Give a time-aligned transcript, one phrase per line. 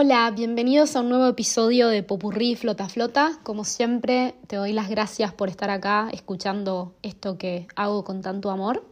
[0.00, 3.40] Hola, bienvenidos a un nuevo episodio de Popurrí Flota Flota.
[3.42, 8.52] Como siempre, te doy las gracias por estar acá escuchando esto que hago con tanto
[8.52, 8.86] amor.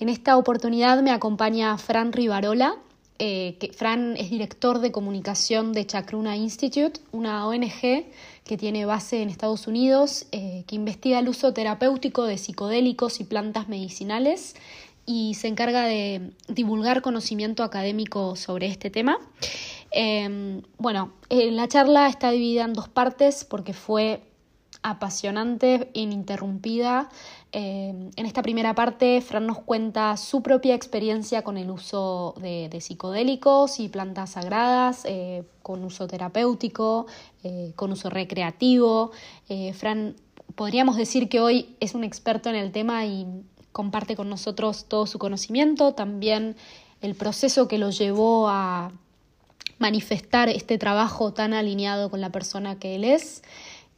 [0.00, 2.76] En esta oportunidad me acompaña Fran Rivarola.
[3.18, 8.04] Eh, que Fran es director de comunicación de Chacruna Institute, una ONG
[8.44, 13.24] que tiene base en Estados Unidos, eh, que investiga el uso terapéutico de psicodélicos y
[13.24, 14.56] plantas medicinales
[15.06, 19.18] y se encarga de divulgar conocimiento académico sobre este tema.
[19.96, 24.24] Em, bueno, eh, la charla está dividida en dos partes porque fue
[24.82, 27.08] apasionante ininterrumpida.
[27.52, 32.76] Em, en esta primera parte, Fran nos cuenta su propia experiencia con el uso de,
[32.80, 37.06] psicodélicos y plantas sagradas, eh, con uso terapéutico,
[37.44, 39.12] eh, con uso recreativo.
[39.74, 40.16] Fran,
[40.56, 43.26] podríamos decir que hoy es un experto en el tema y
[43.70, 46.56] comparte con nosotros todo su conocimiento, también
[47.00, 48.90] el proceso que lo llevó a
[49.84, 53.42] manifestar este trabajo tan alineado con la persona que él es.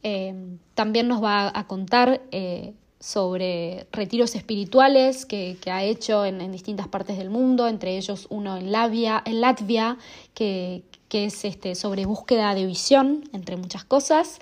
[0.03, 0.35] Eh,
[0.73, 7.17] también nos va a contar eh, sobre retiros espirituales que, ha hecho en, distintas partes
[7.17, 9.97] del mundo, entre ellos uno en, Latvia, en
[10.33, 14.39] que, es este, sobre búsqueda de visión, entre muchas cosas.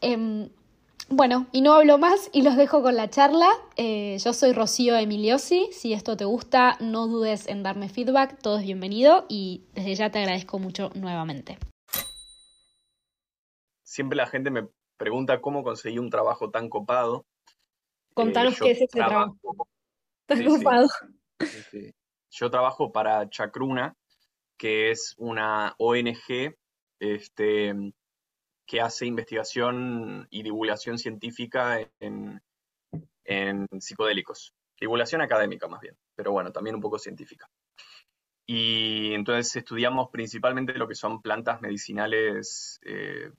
[0.00, 0.48] Em,
[1.10, 3.48] bueno, y no hablo más y los dejo con la charla.
[3.76, 5.70] Eh, yo soy Rocío Emiliosi.
[5.72, 8.38] Si esto te gusta, no dudes en darme feedback.
[8.40, 11.58] Todo es bienvenido y desde ya te agradezco mucho nuevamente.
[13.82, 17.24] Siempre la gente me pregunta cómo conseguí un trabajo tan copado.
[18.12, 19.38] Contanos eh, qué es ese trabajo.
[20.26, 20.88] Tan copado.
[22.30, 23.96] Yo trabajo para Chacruna,
[24.58, 26.54] que es una ONG
[27.00, 27.74] este,
[28.68, 32.42] que hace investigación y divulgación científica en,
[33.80, 34.54] psicodélicos.
[34.78, 37.50] Divulgación académica más bien, pero bueno, también un poco científica.
[38.46, 43.32] Y entonces estudiamos principalmente lo que son plantas medicinales eh,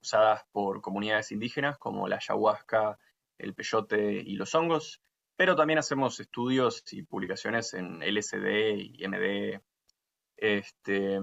[0.00, 2.98] usadas por comunidades indígenas, como la ayahuasca,
[3.38, 5.02] el peyote y los hongos,
[5.36, 9.60] pero también hacemos estudios y publicaciones en LSD y MD,
[10.36, 11.20] este,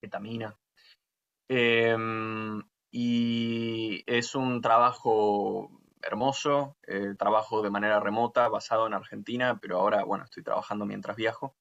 [0.00, 0.58] ketamina,
[1.48, 5.70] Em, y es un trabajo
[6.02, 11.16] hermoso, eh, trabajo de manera remota, basado en Argentina, pero ahora, bueno, estoy trabajando mientras
[11.16, 11.56] viajo.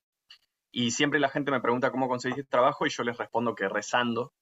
[0.71, 3.69] Y siempre la gente me pregunta cómo conseguí este trabajo y yo les respondo que
[3.69, 4.33] rezando.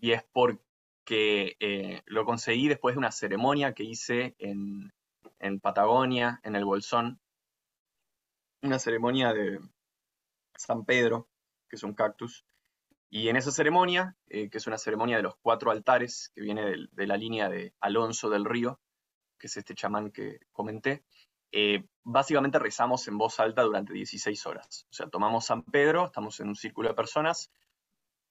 [0.00, 4.92] Y es porque eh, lo conseguí después de una ceremonia que hice en,
[5.38, 7.20] en Patagonia, en el Bolsón.
[8.62, 9.60] Una ceremonia de
[10.56, 11.28] San Pedro,
[11.68, 12.44] que es un cactus,
[13.10, 16.88] y en esa ceremonia, eh, que es una ceremonia de los cuatro altares, que viene
[16.90, 18.80] de, la línea de Alonso del Río,
[19.38, 21.04] que es este chamán que comenté,
[21.52, 24.86] eh, básicamente rezamos en voz alta durante 16 horas.
[24.90, 27.50] O sea, tomamos San Pedro, estamos en un círculo de personas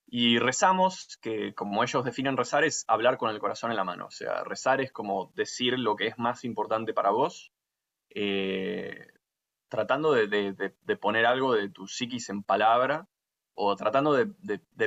[0.06, 4.06] y rezamos, que como ellos definen rezar, es hablar con el corazón en la mano.
[4.06, 7.52] O sea, rezar es como decir lo que es más importante para vos,
[8.10, 9.08] eh,
[9.68, 13.08] tratando de, de, poner algo de tu psiquis en palabra
[13.54, 14.26] o tratando de,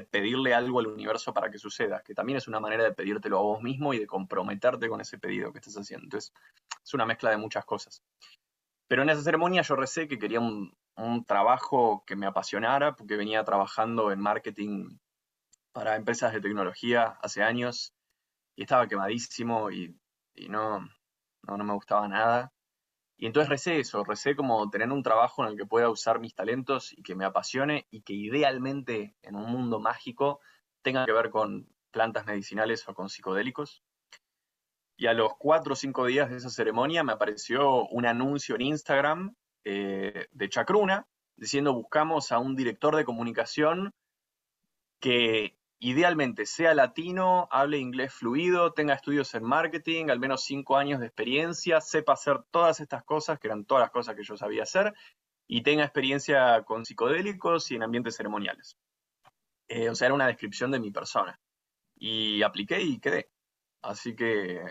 [0.01, 3.41] pedirle algo al universo para que suceda, que también es una manera de pedírtelo a
[3.41, 6.05] vos mismo y de comprometerte con ese pedido que estás haciendo.
[6.05, 6.33] Entonces,
[6.83, 8.03] es una mezcla de muchas cosas.
[8.87, 10.75] Pero en esa ceremonia yo recé que quería un,
[11.27, 14.97] trabajo que me apasionara, porque venía trabajando en marketing
[15.71, 17.93] para empresas de tecnología hace años
[18.55, 19.95] y estaba quemadísimo y,
[20.49, 20.79] no,
[21.43, 22.51] no, no me gustaba nada.
[23.17, 26.35] Y entonces recé eso, recé como tener un trabajo en el que pueda usar mis
[26.35, 30.39] talentos y que me apasione y que idealmente en un mundo mágico
[30.83, 33.83] tenga que ver con plantas medicinales o con psicodélicos.
[34.97, 38.61] Y a los cuatro o cinco días de esa ceremonia me apareció un anuncio en
[38.61, 43.93] Instagram eh, de Chacruna diciendo buscamos a un director de comunicación
[44.99, 50.99] que idealmente sea latino, hable inglés fluido, tenga estudios en marketing, al menos cinco años
[50.99, 54.63] de experiencia, sepa hacer todas estas cosas, que eran todas las cosas que yo sabía
[54.63, 54.93] hacer,
[55.47, 58.77] y tenga experiencia con psicodélicos y en ambientes ceremoniales.
[59.67, 61.39] Eh, o sea, era una descripción de mi persona.
[61.95, 63.29] Y apliqué y quedé.
[63.81, 64.61] Así que,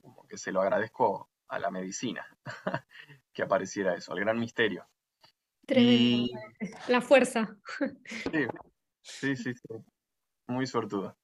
[0.00, 2.26] como que se lo agradezco a la medicina
[3.32, 4.86] que apareciera eso, al gran misterio.
[5.66, 6.32] Tremendo.
[6.88, 7.56] La fuerza.
[9.02, 9.54] Sí, sí, sí
[10.46, 11.16] muy suertuda.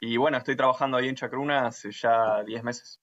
[0.00, 3.00] Y bueno, estoy trabajando ahí en Chacruna hace ya 10 meses.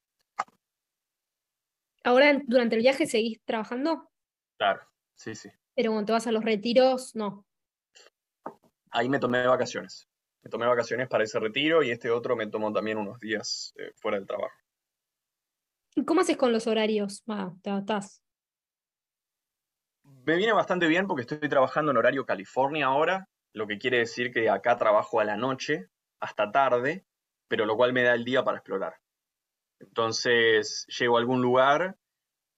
[2.04, 4.12] ¿Ahora durante el viaje seguís trabajando?
[4.58, 4.82] Claro,
[5.16, 5.50] sí, sí.
[5.76, 7.46] Pero cuando te vas a los retiros, no.
[8.92, 10.08] Ahí me tomé vacaciones.
[10.44, 13.92] Me tomé vacaciones para ese retiro y este otro me tomó también unos días eh,
[13.96, 14.54] fuera del trabajo.
[15.96, 17.24] ¿Y cómo haces con los horarios?
[17.62, 18.24] ¿Te adaptás?
[20.04, 24.32] Me viene bastante bien porque estoy trabajando en horario California ahora, lo que quiere decir
[24.32, 25.90] que acá trabajo a la noche
[26.20, 27.06] hasta tarde,
[27.48, 28.98] pero lo cual me da el día para explorar.
[29.80, 31.98] Entonces llego a algún lugar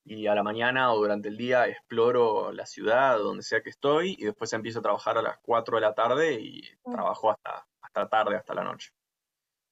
[0.05, 4.15] y a la mañana o durante el día exploro la ciudad, donde sea que estoy,
[4.19, 6.91] y después empiezo a trabajar a las 4 de la tarde y mm.
[6.91, 8.91] trabajo hasta, hasta tarde, hasta la noche.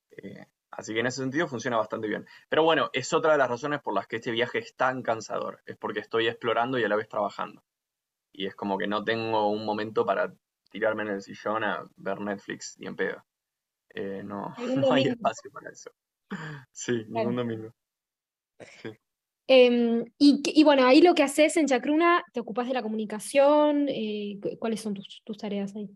[0.10, 2.26] Eh, así que en ese sentido funciona bastante bien.
[2.50, 5.62] Pero bueno, es otra de las razones por las que este viaje es tan cansador,
[5.68, 7.64] es porque estoy explorando y a la vez trabajando.
[8.32, 10.34] Y es como que no tengo un momento para
[10.74, 13.24] tirarme en el sillón a ver Netflix y en pedo.
[13.94, 14.54] Eh, no,
[14.90, 15.92] no hay espacio para eso.
[16.72, 17.74] Sí, ningún domingo.
[18.82, 18.90] Sí.
[19.46, 24.40] Em, y, bueno, ahí lo que haces en Chacruna, te ocupas de la comunicación, eh,
[24.58, 25.90] ¿cuáles son tus, tareas ahí?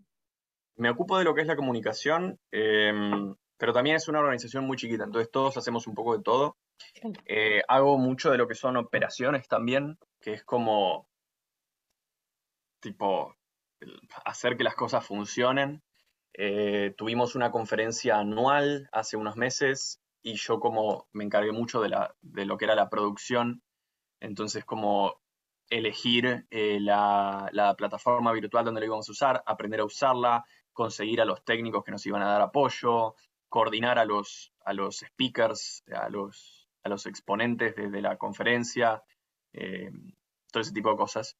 [0.76, 4.78] Me ocupo de lo que es la comunicación, em, pero también es una organización muy
[4.78, 6.58] chiquita, entonces todos hacemos un poco de todo.
[7.26, 11.08] Eh, hago mucho de lo que son operaciones también, que es como,
[12.80, 13.37] tipo,
[14.26, 15.84] hacer que las cosas funcionen.
[16.34, 21.90] Eh, tuvimos una conferencia anual hace unos meses y yo como me encargué mucho de,
[22.46, 23.64] lo que era la producción,
[24.20, 25.20] entonces como
[25.70, 31.26] elegir eh, la, plataforma virtual donde lo íbamos a usar, aprender a usarla, conseguir a
[31.26, 33.16] los técnicos que nos iban a dar apoyo,
[33.50, 39.04] coordinar a los, a los speakers, a los, a los exponentes de, la conferencia,
[39.54, 39.92] eh,
[40.52, 41.38] todo ese tipo de cosas.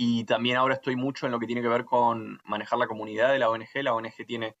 [0.00, 3.32] Y también ahora estoy mucho en lo que tiene que ver con manejar la comunidad
[3.32, 3.82] de la ONG.
[3.82, 4.54] La ONG tiene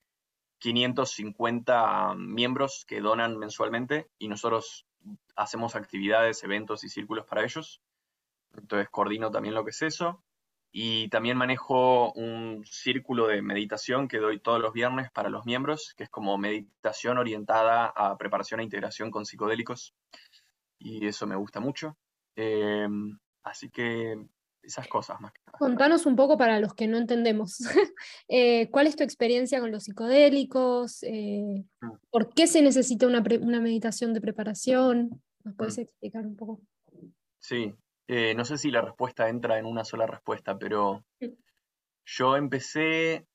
[0.58, 4.84] 550 miembros que donan mensualmente y nosotros
[5.36, 7.80] hacemos actividades, eventos y círculos para ellos.
[8.56, 10.24] Entonces coordino también lo que es eso.
[10.72, 15.94] Y también manejo un círculo de meditación que doy todos los viernes para los miembros,
[15.96, 19.94] que es como meditación orientada a preparación e integración con psicodélicos.
[20.80, 21.96] Y eso me gusta mucho.
[22.34, 24.16] Em, así que
[24.68, 25.58] esas cosas más que nada.
[25.58, 27.58] Contanos un poco para los que no entendemos.
[28.30, 31.02] Eh, ¿Cuál es tu experiencia con los psicodélicos?
[31.02, 31.90] Eh, mm.
[32.10, 35.22] ¿Por qué se necesita una, meditación de preparación?
[35.44, 35.80] ¿Nos puedes mm.
[35.80, 36.60] explicar un poco?
[37.38, 37.74] Sí,
[38.06, 41.04] eh, no sé si la respuesta entra en una sola respuesta, pero
[42.04, 43.26] yo empecé,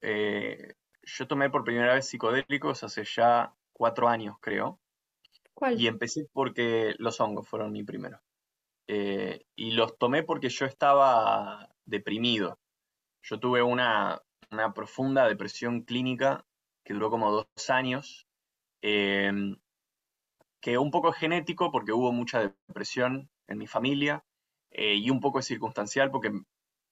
[0.00, 4.80] yo tomé por primera vez psicodélicos hace ya cuatro años, creo.
[5.52, 5.80] ¿Cuál?
[5.80, 8.20] Y empecé porque los hongos fueron mi primero.
[8.92, 12.58] Eh, y los tomé porque yo estaba deprimido.
[13.22, 14.20] Yo tuve una,
[14.74, 16.44] profunda depresión clínica
[16.82, 18.26] que duró como dos años,
[18.82, 19.56] em,
[20.60, 24.24] que un poco genético porque hubo mucha depresión en mi familia
[24.72, 26.32] eh, y un poco circunstancial porque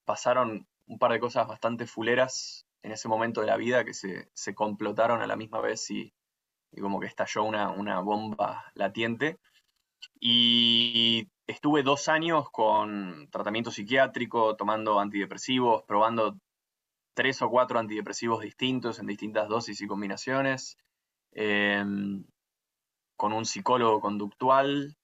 [0.05, 4.55] pasaron un par de cosas bastante fuleras en ese momento de la vida que se,
[4.55, 6.13] complotaron a la misma vez y,
[6.79, 9.37] como que estalló una, una bomba latiente.
[10.21, 16.37] Y Estuve dos años con tratamiento psiquiátrico, tomando antidepresivos, probando
[17.15, 20.77] tres o cuatro antidepresivos distintos en distintas dosis y combinaciones,
[21.31, 22.23] em,
[23.17, 24.95] con un psicólogo conductual,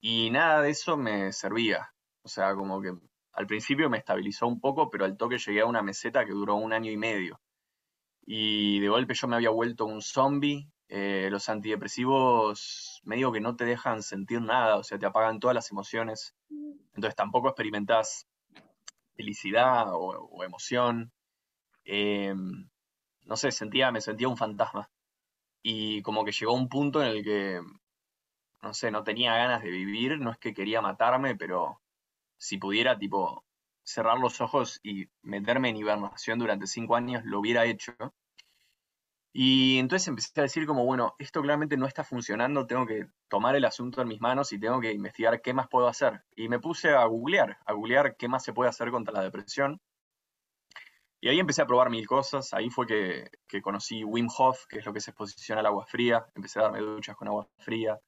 [0.00, 1.92] y nada de eso me servía.
[2.22, 2.94] O sea, como que
[3.34, 6.54] al principio me estabilizó un poco, pero al toque llegué a una meseta que duró
[6.54, 7.42] un año y medio.
[8.24, 10.66] Y de golpe yo me había vuelto un zombie.
[10.96, 15.52] Eh, los antidepresivos medio que no te dejan sentir nada, o sea, te apagan todas
[15.52, 16.36] las emociones.
[16.94, 18.28] Entonces tampoco experimentas
[19.16, 21.12] felicidad o, emoción.
[21.84, 22.70] Em,
[23.26, 24.88] no sé, sentía, me sentía un fantasma.
[25.62, 27.60] Y como que llegó un punto en el que,
[28.62, 31.80] no sé, no tenía ganas de vivir, no es que quería matarme, pero
[32.38, 33.44] si pudiera, tipo,
[33.82, 37.94] cerrar los ojos y meterme en hibernación durante cinco años, lo hubiera hecho.
[39.36, 43.56] Y entonces empecé a decir como, bueno, esto claramente no está funcionando, tengo que tomar
[43.56, 46.22] el asunto en mis manos y tengo que investigar qué más puedo hacer.
[46.36, 49.80] Y me puse a googlear, a googlear qué más se puede hacer contra la depresión.
[51.20, 54.86] Y ahí empecé a probar mil cosas, ahí fue que, conocí Wim Hof, que es
[54.86, 57.98] lo que se exposición al agua fría, empecé a darme duchas con agua fría,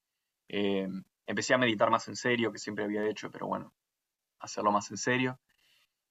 [0.49, 0.87] eh,
[1.27, 3.75] empecé a meditar más en serio, que siempre había hecho, pero bueno,
[4.39, 5.41] hacerlo más en serio.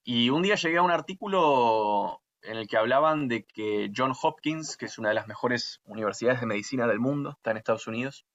[0.03, 4.77] Y un día llegué a un artículo en el que hablaban de que John Hopkins,
[4.77, 8.25] que es una de las mejores universidades de medicina del mundo, está en Estados Unidos,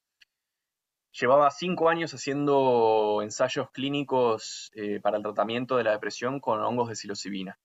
[1.12, 6.88] llevaba cinco años haciendo ensayos clínicos eh, para el tratamiento de la depresión con hongos
[6.88, 7.58] de psilocibina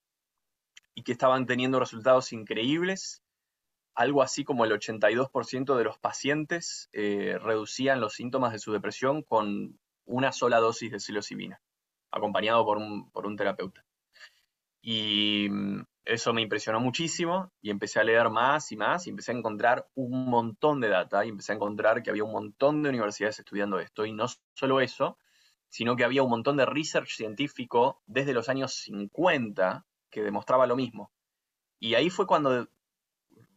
[0.94, 3.22] y que estaban teniendo resultados increíbles.
[3.94, 9.22] Algo así como el 82% de los pacientes eh, reducían los síntomas de su depresión
[9.22, 11.62] con una sola dosis de psilocibina,
[12.12, 13.86] acompañado por un, por un terapeuta.
[14.82, 19.32] Y mm, eso me impresionó muchísimo y empecé a leer más y más y empecé
[19.32, 22.90] a encontrar un montón de data y empecé a encontrar que había un montón de
[22.90, 25.18] universidades estudiando esto y no solo eso,
[25.68, 30.76] sino que había un montón de research científico desde los años 50 que demostraba lo
[30.76, 31.12] mismo,
[31.80, 32.70] Y ahí fue cuando,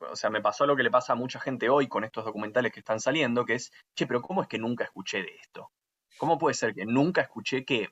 [0.00, 2.72] o sea, me pasó lo que le pasa a mucha gente hoy con estos documentales
[2.72, 5.70] que están saliendo, que es, che, pero ¿cómo es que nunca escuché de esto?
[6.16, 7.90] ¿Cómo puede ser que nunca escuché que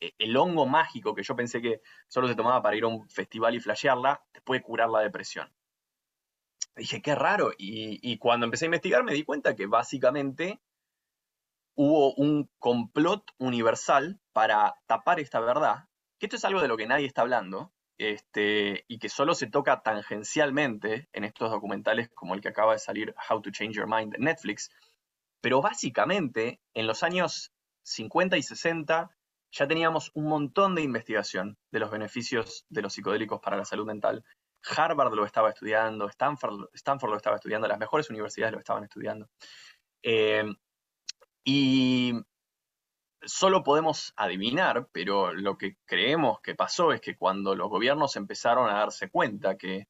[0.00, 3.54] el hongo mágico que yo pensé que solo se tomaba para ir a un festival
[3.54, 5.52] y flashearla, te puede curar la depresión?
[6.76, 7.52] Dije, qué raro.
[7.58, 10.60] Y, cuando empecé a investigar me di cuenta que básicamente
[11.74, 15.88] hubo un complot universal para tapar esta verdad,
[16.18, 19.46] que esto es algo de lo que nadie está hablando, este, y que solo se
[19.46, 23.86] toca tangencialmente en estos documentales como el que acaba de salir How to Change Your
[23.86, 24.70] Mind Netflix,
[25.42, 27.52] pero básicamente en los años
[27.82, 29.10] 50 y 60
[29.52, 33.86] ya teníamos un montón de investigación de los beneficios de los psicodélicos para la salud
[33.86, 34.24] mental.
[34.76, 36.68] Harvard lo estaba estudiando, Stanford,
[37.10, 39.28] lo estaba estudiando, las mejores universidades lo estaban estudiando.
[40.02, 40.44] Eh,
[41.44, 42.12] y
[43.22, 48.68] solo podemos adivinar, pero lo que creemos que pasó es que cuando los gobiernos empezaron
[48.68, 49.88] a darse cuenta que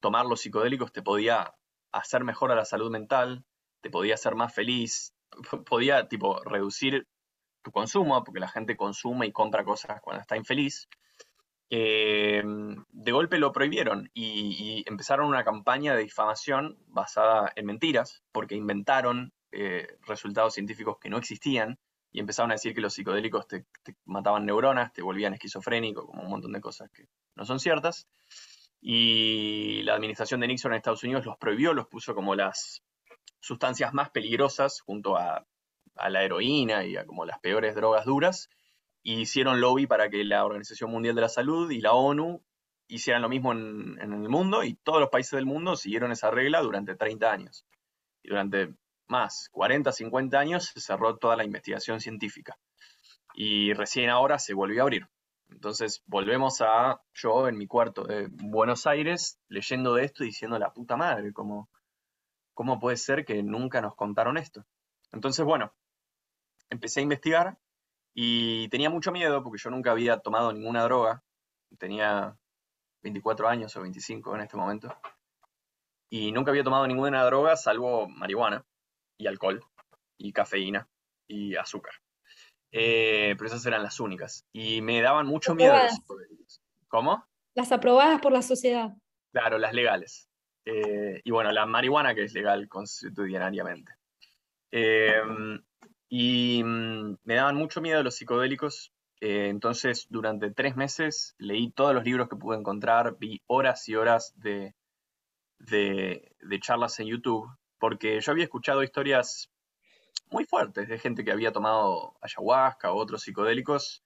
[0.00, 1.54] tomar los psicodélicos te podía
[1.92, 3.44] hacer mejor a la salud mental,
[3.80, 5.14] te podía hacer más feliz,
[5.66, 7.06] podía tipo reducir
[7.72, 10.88] consumo, porque la gente consume y compra cosas cuando está infeliz,
[11.70, 18.54] eh, de golpe lo prohibieron y, empezaron una campaña de difamación basada en mentiras, porque
[18.54, 21.78] inventaron eh, resultados científicos que no existían
[22.10, 23.66] y empezaron a decir que los psicodélicos te,
[24.06, 28.08] mataban neuronas, te volvían esquizofrénico, como un montón de cosas que no son ciertas.
[28.80, 32.82] Y la administración de Nixon en Estados Unidos los prohibió, los puso como las
[33.40, 35.46] sustancias más peligrosas junto a,
[36.08, 38.50] la heroína y a como las peores drogas duras.
[39.02, 42.42] Y hicieron lobby para que la Organización Mundial de la Salud y la ONU
[42.88, 46.30] hicieran lo mismo en, en el mundo y todos los países del mundo siguieron esa
[46.30, 47.66] regla durante 30 años.
[48.22, 48.74] Y durante
[49.08, 52.58] más, 40, 50 años, se cerró toda la investigación científica.
[53.34, 55.08] Y recién ahora se volvió a abrir.
[55.50, 60.58] Entonces volvemos a yo en mi cuarto de Buenos Aires leyendo de esto y diciendo
[60.58, 61.70] la puta madre, ¿cómo,
[62.52, 64.66] ¿cómo puede ser que nunca nos contaron esto?
[65.10, 65.72] Entonces, bueno,
[66.70, 67.58] empecé a investigar
[68.14, 71.22] y tenía mucho miedo porque yo nunca había tomado ninguna droga.
[71.78, 72.36] Tenía
[73.02, 74.94] 24 años o 25 en este momento.
[76.10, 78.64] Y nunca había tomado ninguna droga salvo marihuana
[79.18, 79.62] y alcohol
[80.16, 80.88] y cafeína
[81.26, 81.92] y azúcar.
[82.72, 84.46] Eh, pero esas eran las únicas.
[84.52, 85.74] Y me daban mucho miedo
[86.88, 87.24] ¿Cómo?
[87.54, 88.94] Las aprobadas por la sociedad.
[89.32, 90.28] Claro, las legales.
[90.64, 93.92] Eh, y bueno, la marihuana que es legal constitucionariamente.
[94.70, 95.62] Em,
[96.08, 98.92] y mm, me daban mucho miedo los psicodélicos.
[99.20, 103.96] Eh, entonces, durante tres meses leí todos los libros que pude encontrar, vi horas y
[103.96, 104.74] horas de,
[105.58, 107.48] de, charlas en YouTube
[107.78, 109.50] porque yo había escuchado historias
[110.30, 114.02] muy fuertes de gente que había tomado ayahuasca o otros psicodélicos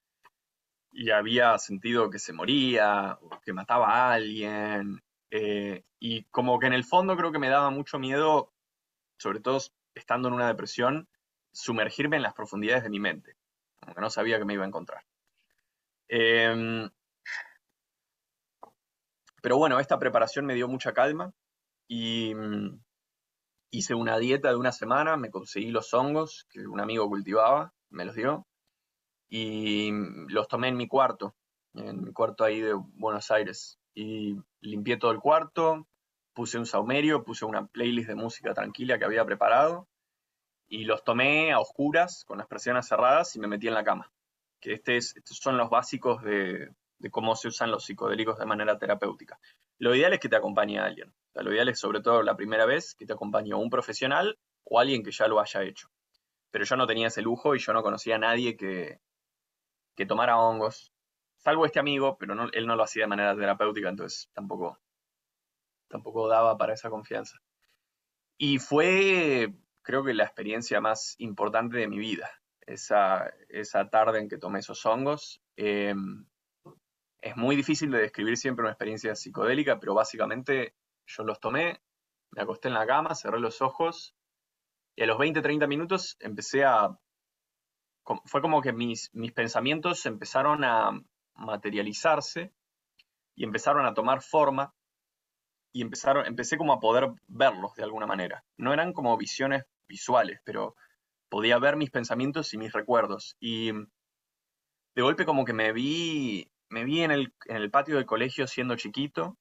[0.91, 5.01] y había sentido que se moría o que mataba a alguien.
[5.31, 8.53] Eh, y como que en el fondo creo que me daba mucho miedo,
[9.17, 9.59] sobre todo
[9.95, 11.07] estando en una depresión,
[11.53, 13.37] sumergirme en las profundidades de mi mente,
[13.79, 15.05] como que no sabía que me iba a encontrar.
[16.09, 16.89] Em,
[19.41, 21.33] pero bueno, esta preparación me dio mucha calma
[21.87, 22.81] y mm,
[23.71, 28.05] hice una dieta de una semana, me conseguí los hongos que un amigo cultivaba, me
[28.05, 28.45] los dio,
[29.29, 29.91] y
[30.29, 31.35] los tomé en mi cuarto,
[31.73, 33.79] en mi cuarto ahí de Buenos Aires.
[33.95, 35.87] Y limpié todo el cuarto,
[36.33, 39.87] puse un saumerio, puse una playlist de música tranquila que había preparado,
[40.73, 44.11] y los tomé a oscuras, con las persianas cerradas, y me metí en la cama.
[44.59, 46.71] Que este estos son los básicos de,
[47.11, 49.39] cómo se usan los psicodélicos de manera terapéutica.
[49.77, 52.93] Lo ideal es que te acompañe alguien lo ideal es sobre todo la primera vez
[52.93, 55.89] que te acompañó un profesional o alguien que ya lo haya hecho.
[56.51, 58.99] Pero yo no tenía ese lujo y yo no conocía a nadie que,
[59.95, 60.93] que tomara hongos,
[61.37, 64.79] salvo este amigo, pero él no lo hacía de manera terapéutica, entonces tampoco,
[65.87, 67.39] tampoco daba para esa confianza.
[68.37, 69.53] Y fue,
[69.83, 72.29] creo que la experiencia más importante de mi vida,
[72.61, 75.41] esa, esa tarde en que tomé esos hongos.
[75.55, 76.25] Em,
[77.21, 80.73] es muy difícil de describir siempre una experiencia psicodélica, pero básicamente
[81.05, 81.81] yo los tomé,
[82.31, 84.15] me acosté en la cama, cerré los ojos
[84.95, 86.97] y a los 20, 30 minutos empecé a...
[88.25, 90.91] Fue como que mis, mis pensamientos empezaron a
[91.35, 92.51] materializarse
[93.35, 94.73] y empezaron a tomar forma
[95.71, 98.43] y empezaron, empecé como a poder verlos de alguna manera.
[98.57, 99.63] No eran como visiones
[99.93, 100.75] visuales, pero
[101.29, 103.35] podía ver mis pensamientos y mis recuerdos.
[103.39, 103.71] Y
[104.95, 108.47] de golpe como que me vi, me vi en el, en el patio del colegio
[108.47, 109.37] siendo chiquito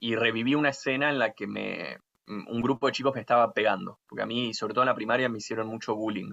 [0.00, 3.52] y reviví una escena en la que me, mm, un grupo de chicos me estaba
[3.52, 6.32] pegando, porque a mí, sobre todo en la primaria, me hicieron mucho bullying.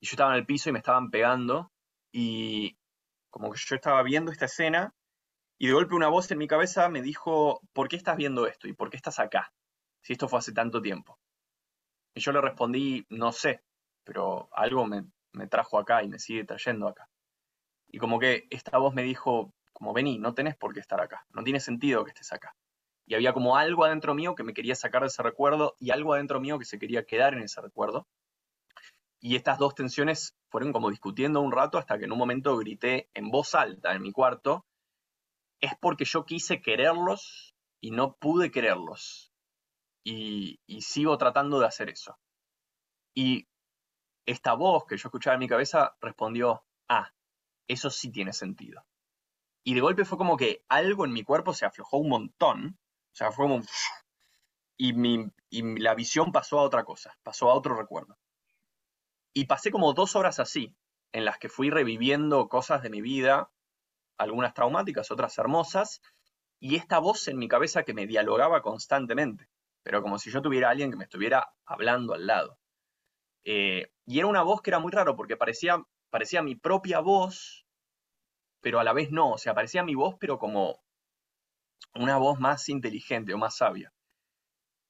[0.00, 1.70] Y yo estaba en el piso y me estaban pegando
[2.12, 2.76] y
[3.30, 4.94] como que yo estaba viendo esta escena
[5.58, 8.68] Y de golpe una voz en mi cabeza me dijo, ¿por qué estás viendo esto?
[8.68, 9.52] ¿Y por qué estás acá?
[10.02, 11.18] Si esto fue hace tanto tiempo.
[12.18, 13.62] Y yo le respondí, no sé,
[14.02, 17.08] pero algo me, me trajo acá y me sigue trayendo acá.
[17.86, 21.24] Y como que esta voz me dijo, como vení, no tenés por qué estar acá,
[21.30, 22.56] no tiene sentido que estés acá.
[23.06, 26.12] Y había como algo adentro mío que me quería sacar de ese recuerdo y algo
[26.12, 28.08] adentro mío que se quería quedar en ese recuerdo.
[29.20, 33.10] Y estas dos tensiones fueron como discutiendo un rato hasta que en un momento grité
[33.14, 34.66] en voz alta en mi cuarto,
[35.60, 39.27] es porque yo quise quererlos y no pude quererlos.
[40.04, 42.18] Y, sigo tratando de hacer eso.
[43.14, 43.46] Y
[44.26, 47.12] esta voz que yo escuchaba en mi cabeza respondió, ah,
[47.66, 48.84] eso sí tiene sentido.
[49.64, 52.78] Y de golpe fue como que algo en mi cuerpo se aflojó un montón.
[53.12, 53.62] O sea, fue como...
[54.76, 58.16] Y, mi, y la visión pasó a otra cosa, pasó a otro recuerdo.
[59.34, 60.74] Y pasé como dos horas así,
[61.12, 63.50] en las que fui reviviendo cosas de mi vida,
[64.16, 66.00] algunas traumáticas, otras hermosas,
[66.60, 69.48] y esta voz en mi cabeza que me dialogaba constantemente,
[69.88, 72.58] pero como si yo tuviera a alguien que me estuviera hablando al lado.
[73.42, 77.64] Eh, y era una voz que era muy raro porque parecía, parecía mi propia voz,
[78.60, 80.84] pero a la vez no, o sea, parecía mi voz, pero como
[81.94, 83.90] una voz más inteligente o más sabia.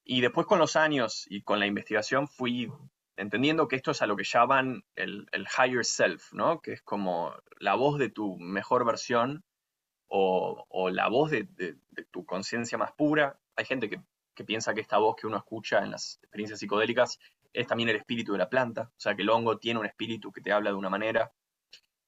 [0.02, 2.68] Y después con los años y con la investigación fui
[3.16, 6.60] entendiendo que esto es a lo que llaman el, higher self, ¿no?
[6.60, 9.44] Que es como la voz de tu mejor versión
[10.08, 11.46] o, la voz de,
[12.10, 13.38] tu conciencia más pura.
[13.54, 14.00] Hay gente que,
[14.44, 17.18] piensa que esta voz que uno escucha en las experiencias psicodélicas
[17.52, 20.32] es también el espíritu de la planta, o sea, que el hongo tiene un espíritu
[20.32, 21.32] que te habla de una manera.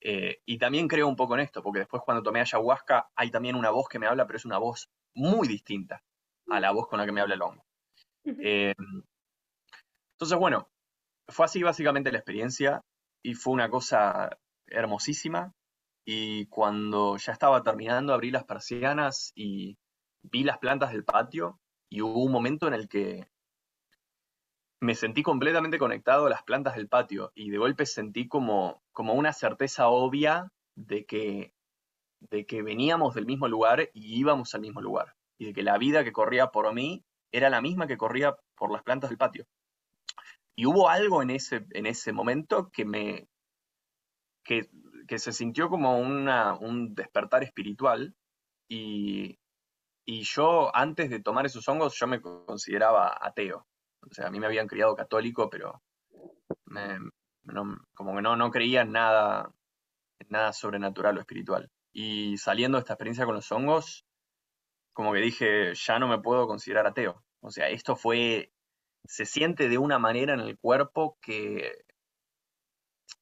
[0.03, 3.57] Eh, y también creo un poco en esto, porque después cuando tomé ayahuasca hay también
[3.57, 6.03] una voz que me habla, pero es una voz muy distinta
[6.49, 7.65] a la voz con la que me habla el hongo.
[8.25, 8.75] Eh,
[10.15, 10.69] entonces, bueno,
[11.29, 12.83] fue así básicamente la experiencia
[13.23, 15.53] y fue una cosa hermosísima.
[16.05, 19.79] Y cuando ya estaba terminando, abrí las persianas y
[20.23, 21.60] vi las plantas del patio
[21.91, 23.29] y hubo un momento en el que
[24.81, 29.13] me sentí completamente conectado a las plantas del patio y de golpe sentí como, como
[29.13, 31.53] una certeza obvia de que,
[32.21, 35.15] de que veníamos del mismo lugar y íbamos al mismo lugar.
[35.39, 38.71] Y de que la vida que corría por mí era la misma que corría por
[38.71, 39.47] las plantas del patio.
[40.57, 43.29] Y hubo algo en ese, en ese momento que me.
[44.45, 44.69] que,
[45.19, 48.15] se sintió como una, un despertar espiritual.
[48.69, 49.39] Y,
[50.23, 53.67] yo, antes de tomar esos hongos, yo me consideraba ateo.
[54.03, 55.83] O sea, a mí me habían criado católico, pero
[57.95, 59.53] como que no, no creía nada,
[60.19, 61.71] en nada sobrenatural o espiritual.
[61.93, 64.07] Y saliendo de esta experiencia con los hongos,
[64.93, 67.23] como que dije, ya no me puedo considerar ateo.
[67.41, 68.53] O sea, esto fue
[69.05, 71.85] se siente de una manera en el cuerpo que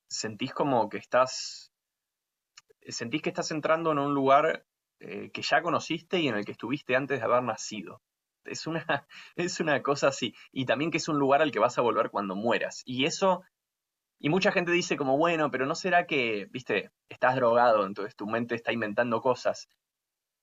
[0.08, 1.72] sentís como que estás,
[2.80, 4.66] sentís que estás entrando en un lugar
[5.00, 8.02] eh, que ya conociste y en el que estuviste antes de haber nacido.
[8.44, 8.84] Es una,
[9.36, 10.34] es una cosa así.
[10.52, 12.82] Y también que es un lugar al que vas a volver cuando mueras.
[12.84, 13.42] Y eso,
[14.18, 18.26] y mucha gente dice como, bueno, pero ¿no será que, viste, estás drogado, entonces tu
[18.26, 19.68] mente está inventando cosas?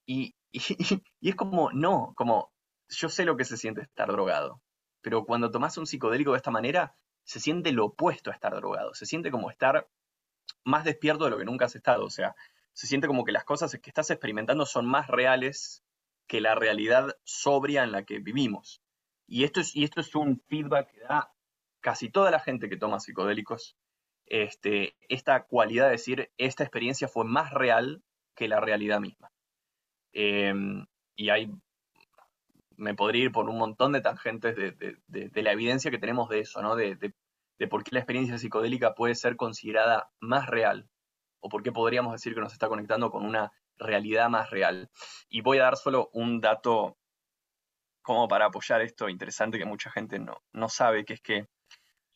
[0.05, 0.59] Y, y,
[1.21, 2.51] y es como, no, como,
[2.89, 4.61] yo sé lo que se siente estar drogado
[5.05, 8.95] pero cuando tomas un psicodélico de esta manera, se siente lo opuesto a estar drogado,
[8.95, 9.87] se siente como estar
[10.63, 12.35] más despierto de lo que nunca has estado, o sea,
[12.75, 15.83] se siente como que las cosas que estás experimentando son más reales
[16.27, 18.81] que la realidad sobria en la que vivimos.
[19.27, 21.31] Y esto es, y esto es un feedback que da
[21.79, 23.77] casi toda la gente que toma psicodélicos,
[24.25, 28.03] este, esta cualidad de decir, esta experiencia fue más real
[28.35, 29.31] que la realidad misma.
[30.11, 30.85] Em,
[31.15, 31.51] y hay
[32.77, 36.61] me podría ir por un montón de tangentes de, la evidencia que tenemos de eso,
[36.61, 36.75] ¿no?
[36.75, 37.13] De,
[37.69, 40.89] por qué la experiencia psicodélica puede ser considerada más real,
[41.45, 44.89] o por qué podríamos decir que nos está conectando con una realidad más real.
[45.29, 46.97] Y voy a dar solo un dato
[48.01, 51.47] como para apoyar esto interesante que mucha gente no, no sabe, que es que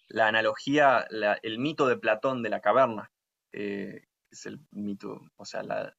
[0.08, 1.06] la analogía,
[1.44, 3.12] el mito de Platón de la caverna,
[3.52, 5.96] eh, es el mito, o sea, la,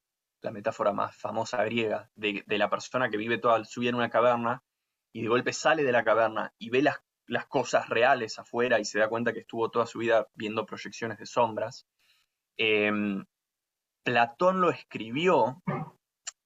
[0.51, 4.65] metáfora más famosa griega, de, la persona que vive toda su vida en una caverna
[5.13, 8.85] y de golpe sale de la caverna y ve las, las cosas reales afuera y
[8.85, 11.87] se da cuenta que estuvo toda su vida viendo proyecciones de sombras.
[12.63, 13.25] Em,
[14.05, 15.63] Platón lo escribió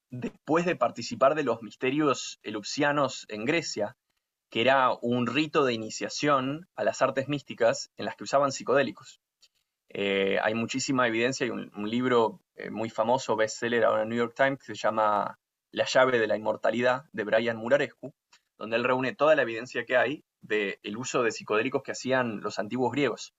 [0.09, 3.97] después de participar de los misterios elupsianos en Grecia,
[4.49, 9.19] que era un rito de iniciación a las artes místicas en las que usaban psicodélicos.
[9.89, 14.35] Eh, hay muchísima evidencia, hay un, libro eh, muy famoso, bestseller ahora en New York
[14.37, 15.37] Times, que se llama
[15.71, 18.13] La llave de la inmortalidad, de Brian Murarescu,
[18.57, 22.57] donde él reúne toda la evidencia que hay del uso de psicodélicos que hacían los
[22.57, 23.33] antiguos griegos,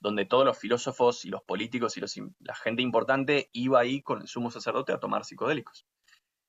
[0.00, 2.00] donde todos los filósofos y los políticos y
[2.40, 5.86] la gente importante iba ahí con el sumo sacerdote a tomar psicodélicos.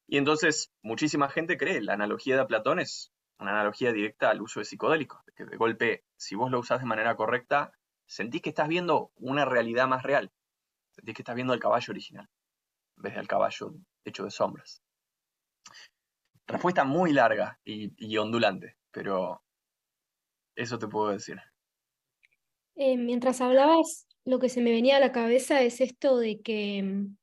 [0.08, 4.60] Y entonces muchísima gente cree, la analogía de Platón es una analogía directa al uso
[4.60, 7.74] de psicodélicos, que de golpe, si vos lo usás de manera correcta,
[8.06, 10.32] sentís que estás viendo una realidad más real,
[10.92, 12.30] sentís que estás viendo el caballo original,
[12.98, 13.74] en vez del caballo
[14.06, 14.82] hecho de sombras.
[16.46, 19.42] Respuesta muy larga y, ondulante, pero
[20.56, 21.42] eso te puedo decir.
[22.84, 26.82] Eh, mientras hablabas, lo que se me venía a la cabeza es esto de que,
[26.82, 27.16] mm,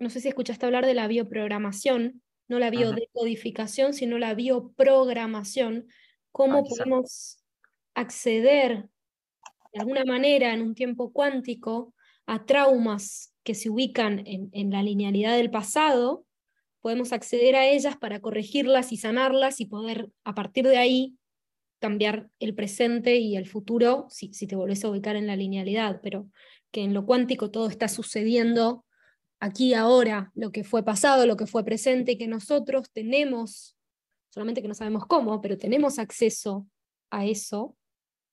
[0.00, 5.86] no sé si escuchaste hablar de la bioprogramación, no la biodecodificación, sino la bioprogramación,
[6.32, 7.38] cómo ah, podemos
[7.94, 8.88] acceder
[9.72, 11.94] de alguna manera en un tiempo cuántico
[12.26, 16.26] a traumas que se ubican en, la linealidad del pasado,
[16.80, 21.16] podemos acceder a ellas para corregirlas y sanarlas y poder a partir de ahí
[21.78, 26.00] cambiar el presente y el futuro si, si te volvés a ubicar en la linealidad,
[26.02, 26.28] pero
[26.70, 28.84] que en lo cuántico todo está sucediendo
[29.40, 33.76] aquí ahora, lo que fue pasado, lo que fue presente, y que nosotros tenemos,
[34.30, 36.66] solamente que no sabemos cómo, pero tenemos acceso
[37.10, 37.76] a eso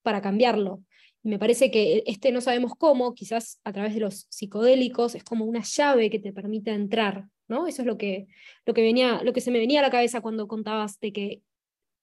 [0.02, 0.84] para cambiarlo.
[1.24, 5.24] Y me parece que este no sabemos cómo, quizás a través de los psicodélicos, es
[5.24, 7.68] como una llave que te permite entrar, ¿no?
[7.68, 8.28] Eso es lo que,
[8.66, 11.42] lo que, venía, lo que se me venía a la cabeza cuando contabas de que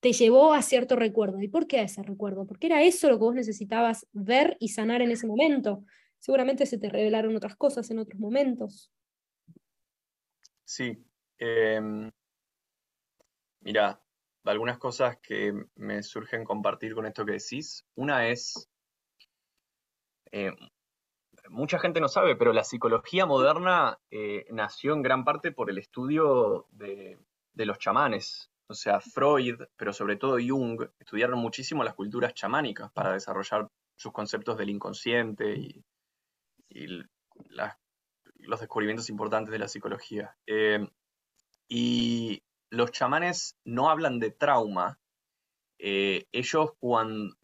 [0.01, 1.41] te llevó a cierto recuerdo.
[1.41, 2.47] ¿Y por qué a ese recuerdo?
[2.47, 5.85] Porque era eso lo que vos necesitabas ver y sanar en ese momento.
[6.19, 8.91] Seguramente se te revelaron otras cosas en otros momentos.
[10.65, 11.05] Sí.
[11.39, 11.81] Eh,
[13.61, 14.03] mira,
[14.45, 17.85] algunas cosas que me surgen compartir con esto que decís.
[17.95, 18.69] Una es,
[20.33, 20.53] eh,
[21.49, 25.79] mucha gente no sabe, pero la psicología moderna eh, nació en gran parte por el
[25.79, 27.19] estudio de,
[27.55, 28.50] los chamanes.
[28.71, 34.13] O sea, Freud, pero sobre todo Jung, estudiaron muchísimo las culturas chamánicas para desarrollar sus
[34.13, 35.85] conceptos del inconsciente y,
[38.39, 40.37] los descubrimientos importantes de la psicología.
[40.47, 40.89] Eh,
[41.69, 45.01] y los chamanes no hablan de trauma.
[45.81, 47.35] Eh, ellos, cuando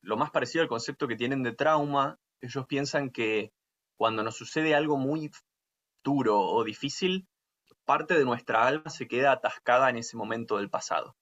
[0.00, 3.52] lo más parecido al concepto que tienen de trauma, ellos piensan que
[3.98, 5.30] cuando nos sucede algo muy
[6.02, 7.28] duro o difícil,
[7.84, 11.16] parte de nuestra alma se queda atascada en ese momento del pasado.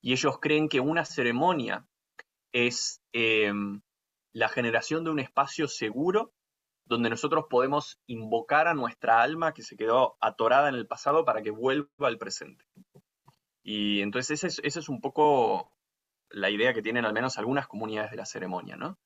[0.00, 1.86] Y ellos creen que una ceremonia
[2.52, 3.80] es em,
[4.32, 6.32] la generación de un espacio seguro
[6.84, 11.42] donde nosotros podemos invocar a nuestra alma que se quedó atorada en el pasado para
[11.42, 12.64] que vuelva al presente.
[13.62, 15.70] Y entonces esa es, un poco
[16.30, 18.98] la idea que tienen al menos algunas comunidades de la ceremonia, ¿no?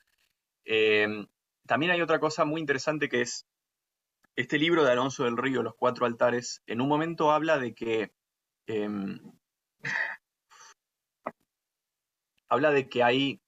[0.65, 1.27] Eh,
[1.67, 3.47] también hay otra cosa muy interesante que es
[4.37, 8.13] este libro de Alonso del Río, Los Cuatro Altares, en un momento habla de que
[8.67, 9.21] em,
[12.49, 13.41] habla de que hay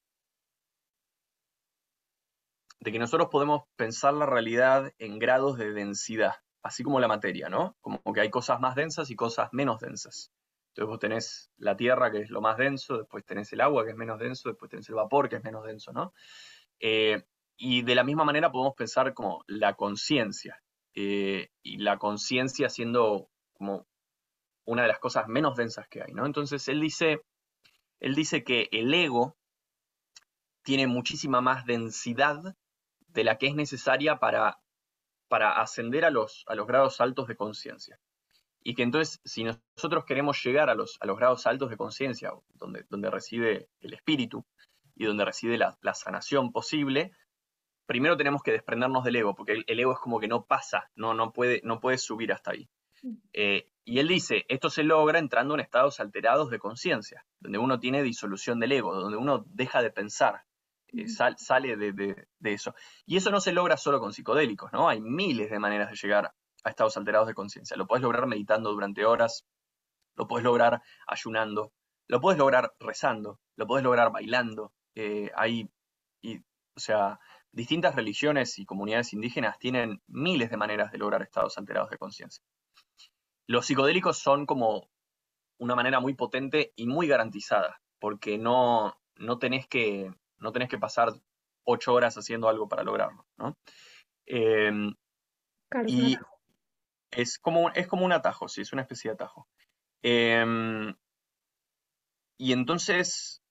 [2.80, 7.48] de que nosotros podemos pensar la realidad en grados de densidad, así como la materia,
[7.48, 7.76] ¿no?
[7.80, 10.30] Como que hay cosas más densas y cosas menos densas.
[10.68, 13.92] Entonces vos tenés la tierra, que es lo más denso, después tenés el agua, que
[13.92, 16.12] es menos denso, después tenés el vapor, que es menos denso, ¿no?
[16.78, 17.22] Eh,
[17.56, 20.60] y de la misma manera podemos pensar como la conciencia,
[20.94, 23.86] eh, y la conciencia siendo como
[24.64, 26.26] una de las cosas menos densas que hay, ¿no?
[26.26, 27.22] Entonces él dice,
[28.00, 29.36] él dice que el ego
[30.62, 32.56] tiene muchísima más densidad
[33.08, 34.58] de la que es necesaria para,
[35.28, 38.00] para ascender a los, a los grados altos de conciencia.
[38.62, 42.32] Y que entonces, si nosotros queremos llegar a los, a los grados altos de conciencia,
[42.54, 44.46] donde, donde reside el espíritu
[44.96, 47.12] y donde reside la, sanación posible,
[47.86, 51.14] primero tenemos que desprendernos del ego, porque el, ego es como que no pasa, no,
[51.14, 52.68] no, puede, no puede subir hasta ahí.
[53.32, 57.78] Eh, y él dice, esto se logra entrando en estados alterados de conciencia, donde uno
[57.78, 60.44] tiene disolución del ego, donde uno deja de pensar,
[60.88, 62.74] eh, sale de, eso.
[63.04, 64.88] Y eso no se logra solo con psicodélicos, ¿no?
[64.88, 67.76] Hay miles de maneras de llegar a estados alterados de conciencia.
[67.76, 69.44] Lo puedes lograr meditando durante horas,
[70.16, 71.72] lo puedes lograr ayunando,
[72.06, 74.72] lo puedes lograr rezando, lo puedes lograr bailando.
[74.94, 75.68] Eh, hay,
[76.76, 77.18] o sea,
[77.54, 82.44] distintas religiones y comunidades indígenas tienen miles de maneras de lograr estados alterados de conciencia.
[83.46, 84.90] Los psicodélicos son como
[85.58, 90.78] una manera muy potente y muy garantizada, porque no, no tenés que no tenés que
[90.78, 91.12] pasar
[91.64, 93.56] ocho horas haciendo algo para lograrlo, ¿no?
[94.26, 94.94] Em,
[95.86, 96.18] y
[97.10, 99.48] es como, es como un atajo, sí, es una especie de atajo.
[100.02, 100.94] Em,
[102.36, 103.43] y entonces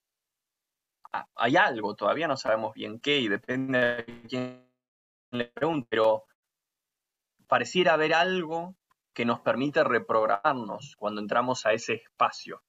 [1.35, 4.67] hay algo, todavía no sabemos bien qué y depende de quién
[5.31, 6.25] le pregunte, pero
[7.47, 8.75] pareciera haber algo
[9.13, 12.63] que nos permite reprogramarnos cuando entramos a ese espacio,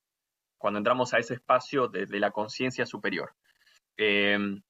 [0.58, 3.34] cuando entramos a ese espacio de la conciencia superior.
[3.96, 4.62] Em,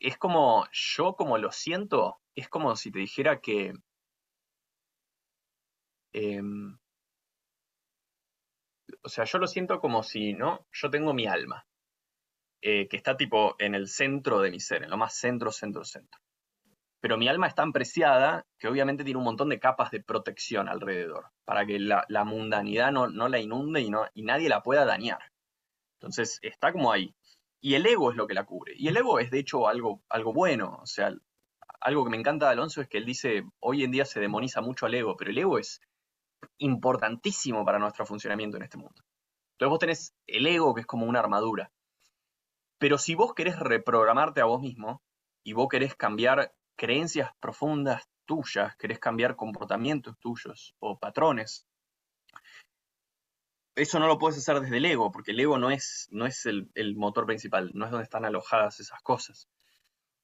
[0.00, 3.74] es como, yo como lo siento, es como si te dijera que
[6.12, 6.78] em,
[9.02, 10.66] o sea, yo lo siento como si, ¿no?
[10.72, 11.66] Yo tengo mi alma,
[12.68, 15.84] eh, que está tipo en el centro de mi ser, en lo más centro, centro,
[15.84, 16.20] centro.
[17.00, 20.68] Pero mi alma es tan preciada que obviamente tiene un montón de capas de protección
[20.68, 24.84] alrededor, para que la, mundanidad no, no, la inunde y, no, y nadie la pueda
[24.84, 25.20] dañar.
[26.00, 27.14] Entonces, está como ahí.
[27.60, 28.72] Y el ego es lo que la cubre.
[28.76, 30.80] Y el ego es, de hecho, algo, algo bueno.
[30.82, 31.14] O sea,
[31.80, 34.60] algo que me encanta de Alonso es que él dice, hoy en día se demoniza
[34.60, 35.80] mucho al ego, pero el ego es
[36.58, 39.04] importantísimo para nuestro funcionamiento en este mundo.
[39.52, 41.70] Entonces vos tenés el ego que es como una armadura.
[42.78, 45.02] Pero si vos querés reprogramarte a vos mismo
[45.42, 51.66] y vos querés cambiar creencias profundas tuyas, querés cambiar comportamientos tuyos o patrones,
[53.76, 56.46] eso no lo puedes hacer desde el ego, porque el ego no es, no es
[56.46, 59.48] el, motor principal, no es donde están alojadas esas cosas.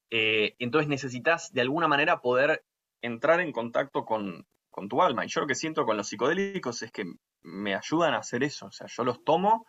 [0.09, 2.65] Eh, entonces necesitas de alguna manera poder
[3.01, 5.23] entrar en contacto con, con tu alma.
[5.23, 7.05] Y yo lo que siento con los psicodélicos es que
[7.43, 8.67] me ayudan a hacer eso.
[8.67, 9.67] O sea, yo los tomo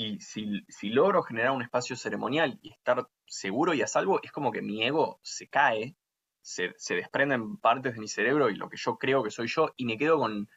[0.00, 4.50] y si, logro generar un espacio ceremonial y estar seguro y a salvo, es como
[4.50, 5.94] que mi ego se cae,
[6.40, 9.74] se, se desprenden partes de mi cerebro y lo que yo creo que soy yo
[9.76, 10.48] y me quedo con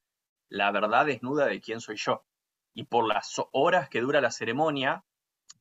[0.48, 2.24] la verdad desnuda de quién soy yo.
[2.74, 5.04] Y por las horas que dura la ceremonia,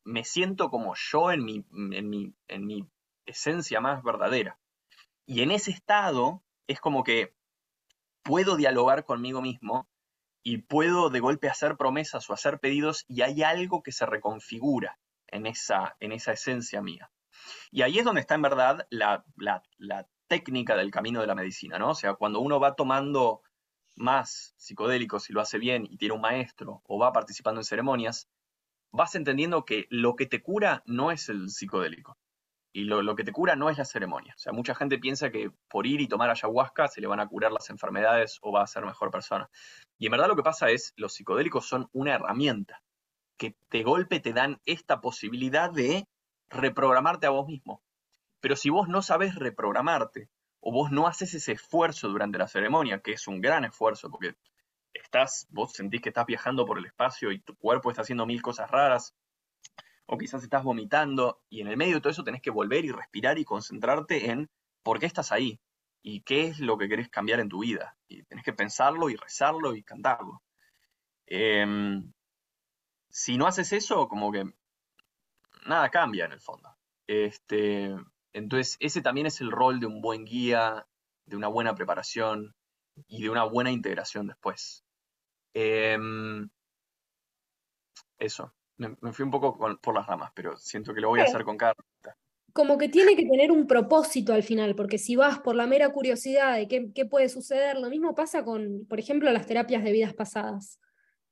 [0.05, 2.89] me siento como yo en mi, en mi, en mi
[3.27, 4.61] esencia más verdadera.
[5.27, 7.35] Y en ese estado es como que
[8.23, 9.89] puedo dialogar conmigo mismo
[10.43, 14.99] y puedo de golpe hacer promesas o hacer pedidos y hay algo que se reconfigura
[15.29, 17.11] en esa, en esa esencia mía.
[17.71, 19.25] Y ahí es donde está en verdad la,
[20.29, 21.91] técnica del camino de la medicina, ¿no?
[21.91, 23.43] O sea, cuando uno va tomando
[23.97, 28.31] más psicodélicos y lo hace bien y tiene un maestro o va participando en ceremonias,
[28.93, 32.17] vas entendiendo que lo que te cura no es el psicodélico,
[32.73, 34.35] y lo, que te cura no es la ceremonia.
[34.35, 37.29] O sea, mucha gente piensa que por ir y tomar ayahuasca se le van a
[37.29, 39.51] curar las enfermedades o va a ser mejor persona.
[39.99, 42.83] Y en verdad lo que pasa es, los psicodélicos son una herramienta
[43.37, 46.07] que de golpe te dan esta posibilidad de
[46.49, 47.83] reprogramarte a vos mismo.
[48.41, 50.29] Pero si vos no sabes reprogramarte,
[50.61, 54.37] o vos no haces ese esfuerzo durante la ceremonia, que es un gran esfuerzo, porque
[54.95, 58.41] estás, vos sentís que estás viajando por el espacio y tu cuerpo está haciendo mil
[58.41, 59.15] cosas raras,
[60.13, 62.93] o quizás estás vomitando y en el medio de todo eso tenés que volver y
[62.93, 64.51] respirar y concentrarte en
[64.83, 65.59] por qué estás ahí
[66.03, 67.97] y qué es lo que querés cambiar en tu vida.
[68.09, 70.43] Y tenés que pensarlo y rezarlo y cantarlo.
[71.25, 72.13] Em,
[73.09, 74.45] si no haces eso, como que
[75.65, 76.77] nada cambia en el fondo.
[77.07, 77.97] Este,
[78.35, 80.87] entonces, ese también es el rol de un buen guía,
[81.25, 82.55] de una buena preparación
[83.09, 84.85] y de una buena integración después.
[85.55, 86.51] Em,
[88.19, 88.53] eso
[89.01, 91.57] me, fui un poco por las ramas, pero siento que lo voy a hacer con
[91.57, 91.75] cada
[92.53, 95.91] Como que tiene que tener un propósito al final, porque si vas por la mera
[95.91, 100.15] curiosidad de qué, puede suceder, lo mismo pasa con, por ejemplo, las terapias de vidas
[100.15, 100.79] pasadas.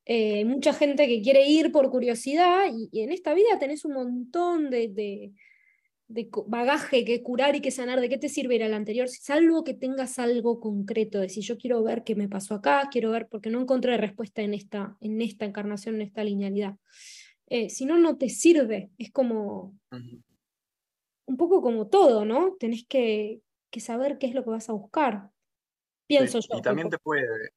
[0.05, 4.71] Eh, mucha gente que quiere ir por curiosidad y, en esta vida tenés un montón
[4.71, 5.31] de, de,
[6.47, 8.01] bagaje que curar y que sanar.
[8.01, 9.07] ¿De qué te sirve ir al anterior?
[9.07, 13.11] Salvo que tengas algo concreto, de si yo quiero ver qué me pasó acá, quiero
[13.11, 16.75] ver, porque no encontré respuesta en esta, en esta encarnación, en esta linealidad.
[17.53, 18.91] Eh, si no, no te sirve.
[18.97, 22.55] Es como un poco como todo, ¿no?
[22.57, 23.41] Tenés que,
[23.77, 25.31] saber qué es lo que vas a buscar.
[26.07, 26.57] Pienso yo.
[26.57, 27.51] Y también te puede,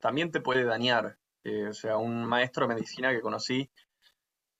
[0.00, 1.16] también te puede dañar.
[1.44, 3.70] Eh, o sea, un maestro de medicina que conocí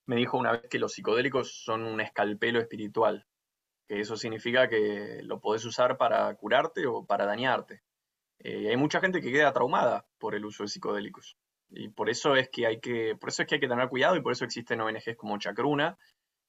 [0.07, 3.27] me dijo una vez que los psicodélicos son un escalpelo espiritual.
[3.89, 7.83] Que eso significa que lo podés usar para curarte o para dañarte.
[8.39, 11.37] Eh, y hay mucha gente que queda traumada por el uso de psicodélicos.
[11.71, 14.17] Y por eso es que hay que, por eso es que hay que tener cuidado
[14.17, 15.99] y por eso existen ONGs como Chacruna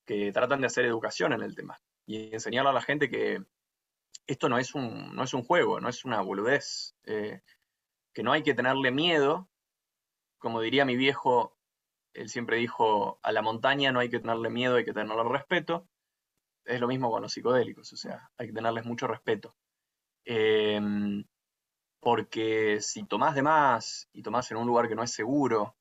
[0.06, 3.44] que tratan de hacer educación en el tema y enseñarle a la gente que
[4.26, 7.42] esto no es un, no es un juego, no es una boludez, eh,
[8.14, 9.50] que no hay que tenerle miedo,
[10.38, 11.58] como diría mi viejo,
[12.14, 15.88] él siempre dijo, a la montaña no hay que tenerle miedo, hay que tenerle respeto,
[16.66, 19.56] es lo mismo con los psicodélicos, o sea, hay que tenerles mucho respeto.
[20.26, 20.80] Eh,
[22.00, 25.76] porque si tomás de más y tomás en un lugar que no es seguro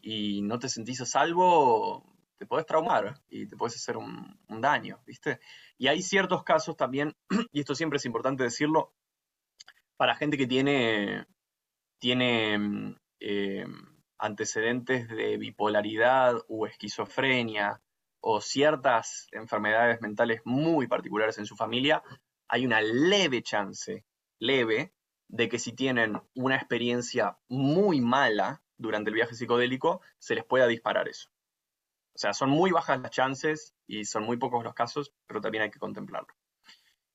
[0.00, 2.04] y no te sentís a salvo,
[2.38, 5.40] te podés traumar y te puedes hacer un, daño, ¿viste?
[5.76, 7.14] Y hay ciertos casos también,
[7.52, 8.94] y esto siempre es importante decirlo,
[9.96, 11.26] para gente que tiene,
[11.98, 13.66] tiene eh,
[14.18, 17.80] antecedentes de bipolaridad o esquizofrenia
[18.20, 22.02] o ciertas enfermedades mentales muy particulares en su familia,
[22.48, 24.04] hay una leve chance,
[24.38, 24.92] leve,
[25.30, 30.66] de que si tienen una experiencia muy mala durante el viaje psicodélico, se les pueda
[30.66, 31.30] disparar eso.
[32.14, 35.62] O sea, son muy bajas las chances y son muy pocos los casos, pero también
[35.62, 36.34] hay que contemplarlo.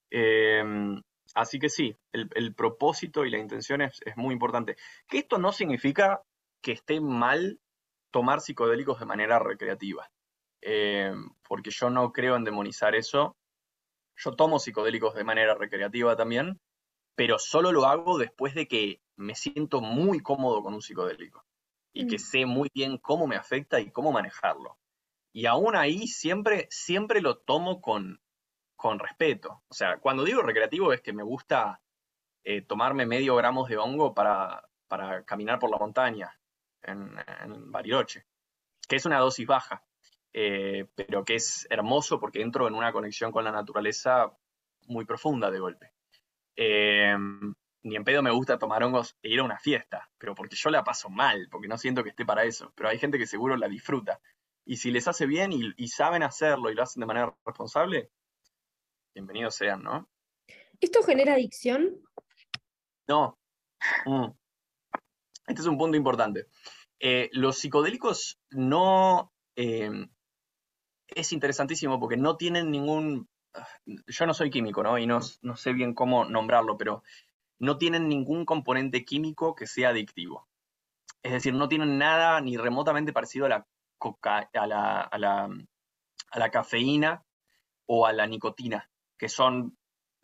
[0.10, 1.02] Em,
[1.36, 4.78] Así que sí, el, propósito y la intención es, muy importante.
[5.08, 6.22] Que esto no significa
[6.62, 7.60] que esté mal
[8.10, 10.10] tomar psicodélicos de manera recreativa,
[10.62, 11.14] eh,
[11.46, 13.36] porque yo no creo en demonizar eso.
[14.16, 16.62] Yo tomo psicodélicos de manera recreativa también,
[17.16, 21.46] pero solo lo hago después de que me siento muy cómodo con un psicodélico
[21.94, 22.20] y que mm.
[22.20, 24.78] sé muy bien cómo me afecta y cómo manejarlo.
[25.32, 28.22] Y aún ahí siempre, siempre lo tomo con,
[28.76, 29.64] con respeto.
[29.70, 31.82] O sea, cuando digo recreativo es que me gusta
[32.44, 36.40] eh, tomarme medio gramos de hongo para, para caminar por la montaña
[36.84, 37.16] en,
[37.72, 38.26] Bariloche,
[38.88, 39.84] que es una dosis baja,
[40.34, 44.32] eh, pero que es hermoso porque entro en una conexión con la naturaleza
[44.88, 45.95] muy profunda de golpe.
[46.56, 47.16] Eh,
[47.84, 50.70] ni en pedo me gusta tomar hongos e ir a una fiesta, pero porque yo
[50.70, 53.58] la paso mal, porque no siento que esté para eso, pero hay gente que seguro
[53.58, 54.20] la disfruta.
[54.66, 58.10] Y si les hace bien y saben hacerlo y lo hacen de manera responsable,
[59.14, 60.10] bienvenidos sean, ¿no?
[60.80, 62.02] ¿Esto genera adicción?
[63.08, 63.38] No.
[64.06, 64.32] Mm.
[65.48, 66.48] Este es un punto importante.
[67.00, 69.32] Eh, los psicodélicos no...
[69.56, 70.08] Eh,
[71.08, 73.30] es interesantísimo porque no tienen ningún...
[73.86, 74.98] Yo no soy químico, ¿no?
[74.98, 77.04] Y no, no sé bien cómo nombrarlo, pero
[77.60, 80.48] no tienen ningún componente químico que sea adictivo.
[81.24, 85.50] Es decir, no tienen nada ni remotamente parecido a la, coca, a la, a la,
[86.32, 87.24] a la cafeína
[87.86, 89.78] o a la nicotina que son,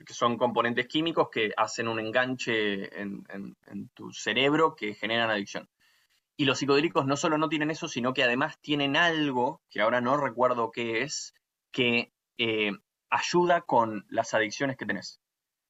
[0.06, 3.56] que son componentes químicos que hacen un enganche en,
[3.94, 5.70] tu cerebro que generan adicción.
[6.38, 10.02] Y los psicodélicos no solo no tienen eso, sino que además tienen algo, que ahora
[10.02, 11.34] no recuerdo qué es,
[11.72, 12.72] que eh,
[13.12, 15.22] ayuda con las adicciones que tenés.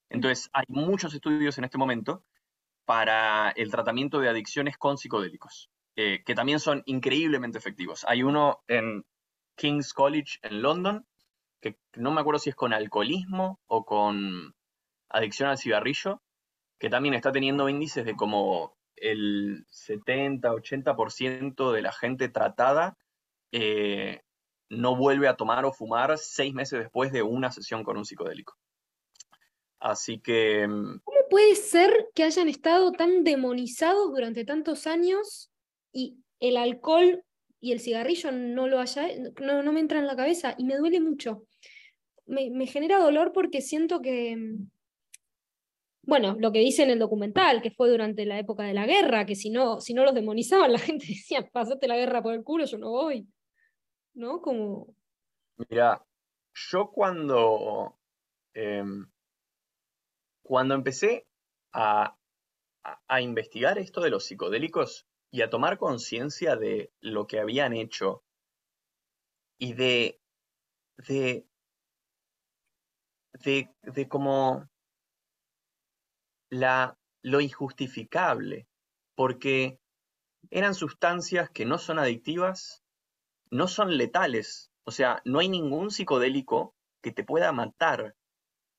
[0.09, 2.23] Entonces, hay muchos estudios en este momento
[2.85, 8.05] para el tratamiento de adicciones con psicodélicos, que también son increíblemente efectivos.
[8.07, 9.05] Hay uno en
[9.55, 11.05] King's College en London,
[11.61, 14.55] que no me acuerdo si es con alcoholismo o con
[15.09, 16.21] adicción al cigarrillo,
[16.79, 22.97] que también está teniendo índices de como el 70-80% de la gente tratada
[23.51, 24.21] eh,
[24.71, 28.57] no vuelve a tomar o fumar seis meses después de una sesión con un psicodélico.
[29.79, 30.67] Así que...
[30.67, 35.51] Mm, ¿Cómo puede ser que hayan estado tan demonizados durante tantos años
[35.91, 37.23] y el alcohol
[37.59, 39.07] y el cigarrillo no lo haya,
[39.39, 41.45] no, no me entra en la cabeza y me duele mucho?
[42.31, 44.37] me, genera dolor porque siento que,
[46.03, 49.25] bueno, lo que dice en el documental, que fue durante la época de la guerra,
[49.25, 52.43] que si no, si no los demonizaban, la gente decía, pasate la guerra por el
[52.43, 53.27] culo, yo no voy.
[54.13, 54.41] ¿No?
[54.41, 54.95] Como...
[55.57, 56.05] Mira,
[56.53, 57.97] yo cuando,
[58.53, 59.09] em,
[60.43, 61.27] cuando empecé
[61.73, 62.17] a,
[63.07, 68.23] a, investigar esto de los psicodélicos y a tomar conciencia de lo que habían hecho
[69.57, 70.19] y de,
[70.97, 71.45] de
[73.43, 74.69] de, de como
[76.49, 78.67] la, lo injustificable,
[79.15, 79.79] porque
[80.49, 82.80] eran sustancias que no son adictivas,
[83.51, 88.15] no son letales, o sea, no hay ningún psicodélico que te pueda matar.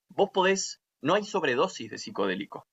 [0.09, 2.67] Vos podés, no hay sobredosis de psicodélico.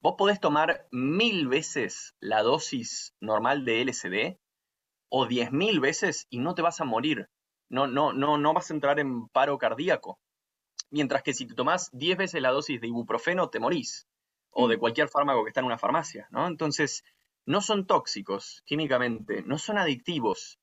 [0.00, 4.38] Vos podés tomar mil veces la dosis normal de LSD
[5.08, 7.28] o diez mil veces y no te vas a morir.
[7.68, 10.18] No, no, no, no vas a entrar en paro cardíaco.
[10.90, 14.06] Mientras que si te tomás 10 veces la dosis de ibuprofeno, te morís.
[14.50, 14.80] O de mm.
[14.80, 16.46] cualquier fármaco que está en una farmacia, ¿no?
[16.46, 17.02] Entonces,
[17.46, 20.60] no son tóxicos químicamente, no son adictivos.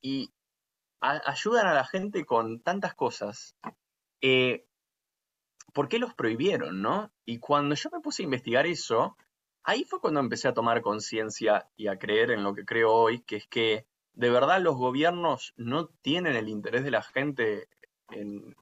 [0.00, 0.30] Y
[1.00, 3.56] ayudan a la gente con tantas cosas.
[4.20, 4.66] Eh,
[5.72, 7.12] ¿Por qué los prohibieron, no?
[7.24, 9.16] Y cuando yo me puse a investigar eso,
[9.62, 13.20] ahí fue cuando empecé a tomar conciencia y a creer en lo que creo hoy,
[13.20, 17.68] que es que de verdad los gobiernos no tienen el interés de la gente
[18.10, 18.56] en,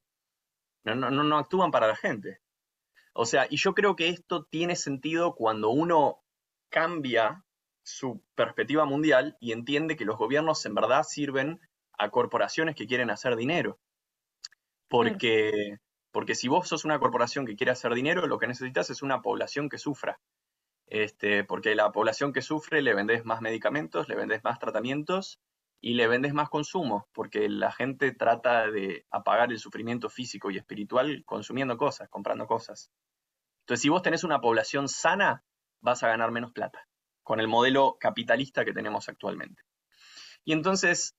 [0.84, 2.40] no, no, no actúan para la gente.
[3.12, 6.24] O sea, y yo creo que esto tiene sentido cuando uno
[6.68, 7.44] cambia
[7.84, 11.60] su perspectiva mundial y entiende que los gobiernos en verdad sirven
[11.96, 13.78] a corporaciones que quieren hacer dinero.
[14.88, 15.78] Porque,
[16.10, 19.22] porque si vos sos una corporación que quiere hacer dinero, lo que necesitas es una
[19.22, 20.18] población que sufra.
[20.86, 25.40] Este, porque la población que sufre le vendés más medicamentos, le vendés más tratamientos
[25.80, 30.56] y le vendes más consumo, porque la gente trata de apagar el sufrimiento físico y
[30.56, 32.90] espiritual consumiendo cosas, comprando cosas.
[33.60, 35.42] Entonces, si vos tenés una población sana,
[35.80, 36.86] vas a ganar menos plata,
[37.24, 39.62] con el modelo capitalista que tenemos actualmente.
[40.44, 41.16] Y entonces,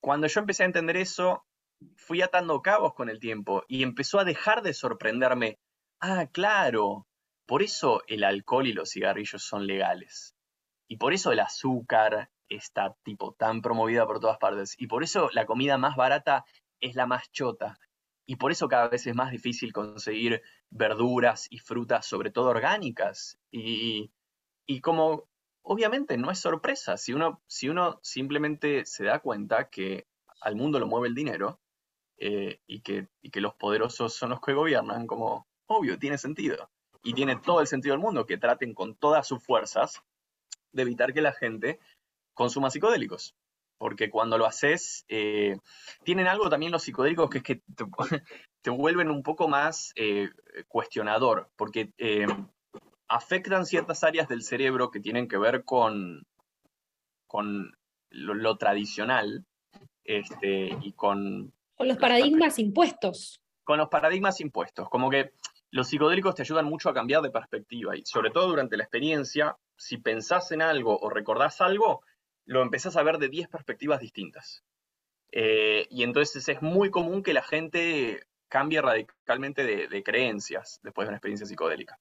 [0.00, 1.44] cuando yo empecé a entender eso,
[1.96, 5.58] fui atando cabos con el tiempo y empezó a dejar de sorprenderme.
[6.00, 7.06] Ah, claro,
[7.46, 10.36] por eso el alcohol y los cigarrillos son legales.
[10.86, 14.74] Y por eso el azúcar está tipo tan promovida por todas partes.
[14.78, 16.44] Y por eso la comida más barata
[16.80, 17.78] es la más chota.
[18.24, 23.38] y por eso cada vez es más difícil conseguir verduras y frutas, sobre todo orgánicas.
[23.50, 24.10] Y,
[24.80, 25.28] como
[25.62, 30.06] obviamente no es sorpresa, si uno, si uno simplemente se da cuenta que
[30.40, 31.60] al mundo lo mueve el dinero
[32.16, 36.70] eh, y, que, y que los poderosos son los que gobiernan, como obvio, tiene sentido.
[37.04, 40.02] Y tiene todo el sentido del mundo que traten con todas sus fuerzas
[40.72, 41.80] de evitar que la gente
[42.34, 43.34] consuma psicodélicos
[43.82, 45.58] porque cuando lo haces, eh,
[46.04, 47.62] tienen algo también los psicodélicos que es que
[48.62, 50.30] te, vuelven un poco más eh,
[50.68, 51.92] cuestionador, porque
[53.08, 56.26] afectan ciertas áreas del cerebro que tienen que ver con,
[57.26, 57.76] con
[58.10, 59.44] lo, tradicional
[60.04, 61.52] este, y con...
[61.74, 63.40] Con los paradigmas impuestos.
[63.64, 65.32] Con los paradigmas impuestos, como que
[65.70, 69.56] los psicodélicos te ayudan mucho a cambiar de perspectiva y sobre todo durante la experiencia,
[69.76, 72.02] si pensás en algo o recordás algo,
[72.44, 74.62] lo empezás a ver de 10 perspectivas distintas.
[75.30, 81.10] Eh, y entonces es muy común que la gente cambie radicalmente de, creencias después de
[81.10, 81.98] una experiencia psicodélica.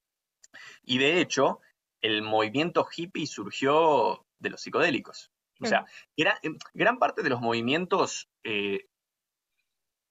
[0.84, 1.60] Y de hecho,
[2.02, 5.32] el movimiento hippie surgió de los psicodélicos.
[5.62, 5.86] O sea,
[6.18, 8.88] em, gran parte de los movimientos eh,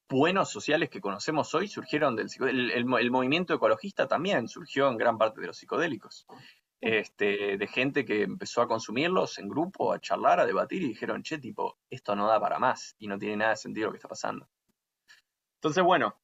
[0.09, 2.99] buenos sociales que conocemos hoy surgieron del psicodélico.
[2.99, 6.27] el, movimiento ecologista también surgió en gran parte de los psicodélicos
[6.81, 11.23] este, de gente que empezó a consumirlos en grupo, a charlar, a debatir y dijeron,
[11.23, 13.99] che, tipo, esto no da para más y no tiene nada de sentido lo que
[13.99, 14.49] está pasando.
[15.57, 16.19] Entonces, bueno,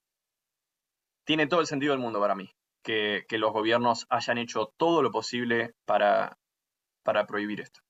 [1.25, 2.56] tiene todo el sentido del mundo para mí
[2.87, 6.39] que, los gobiernos hayan hecho todo lo posible para,
[7.03, 7.81] para prohibir esto.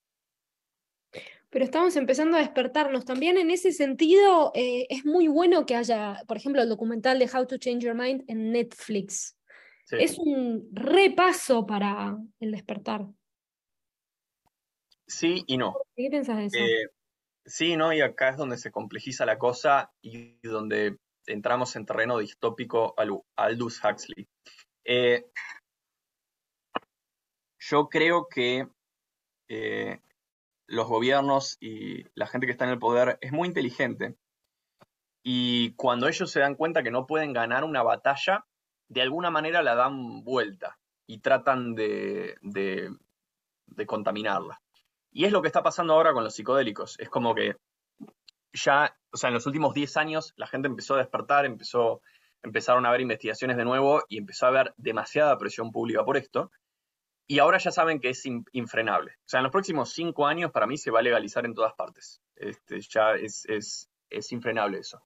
[1.51, 3.05] Pero estamos empezando a despertarnos.
[3.05, 7.31] También en ese sentido, eh, es muy bueno que haya, por ejemplo, el documental de
[7.33, 9.37] How to Change Your Mind en Netflix.
[9.91, 13.07] Es un repaso para el despertar.
[15.07, 15.77] Sí y no.
[15.95, 16.59] ¿Qué piensas de eso?
[16.59, 16.91] Eh,
[17.45, 22.19] sí, no, y acá es donde se complejiza la cosa y donde entramos en terreno
[22.19, 24.27] distópico al Aldous Huxley.
[24.89, 25.27] Eh,
[27.59, 28.69] yo creo que
[29.49, 30.01] eh,
[30.69, 34.17] los gobiernos y la gente que está en el poder es muy inteligente.
[35.25, 38.47] Y cuando ellos se dan cuenta que no pueden ganar una batalla,
[38.89, 40.79] de alguna manera la dan vuelta
[41.09, 42.37] y tratan de,
[43.87, 44.63] contaminarla.
[45.11, 46.97] Y es lo que está pasando ahora con los psicodélicos.
[47.01, 47.57] Es como que
[48.53, 52.03] ya, o sea, en los últimos 10 años la gente empezó a despertar, empezó,
[52.47, 56.51] empezaron a haber investigaciones de nuevo y empezó a haber demasiada presión pública por esto.
[57.27, 59.13] Y ahora ya saben que es infrenable.
[59.13, 61.75] O sea, en los próximos 5 años para mí se va a legalizar en todas
[61.75, 62.21] partes.
[62.37, 65.03] Este, ya es, es infrenable eso.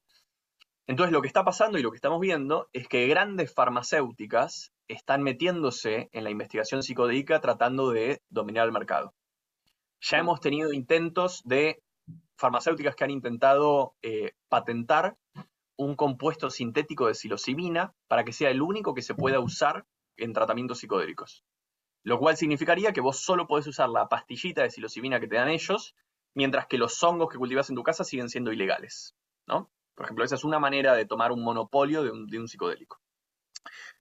[0.86, 5.22] Entonces lo que está pasando y lo que estamos viendo es que grandes farmacéuticas están
[5.22, 9.14] metiéndose en la investigación psicodélica tratando de dominar el mercado.
[10.00, 11.82] Ya hemos tenido intentos de
[12.36, 15.16] farmacéuticas que han intentado eh, patentar
[15.80, 19.86] un compuesto sintético de psilocibina para que sea el único que se pueda usar
[20.18, 21.42] en tratamientos psicodélicos.
[22.02, 25.48] Lo cual significaría que vos solo podés usar la pastillita de psilocibina que te dan
[25.48, 25.94] ellos,
[26.34, 29.16] mientras que los hongos que cultivas en tu casa siguen siendo ilegales.
[29.46, 29.70] ¿no?
[29.94, 33.00] Por ejemplo, esa es una manera de tomar un monopolio de un, psicodélico.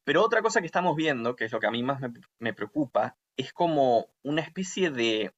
[0.04, 2.02] Pero otra cosa que estamos viendo, que es lo que a mí más
[2.40, 5.34] me, preocupa, es como una especie de,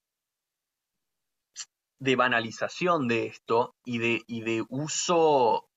[2.00, 5.68] de banalización de esto y de, de uso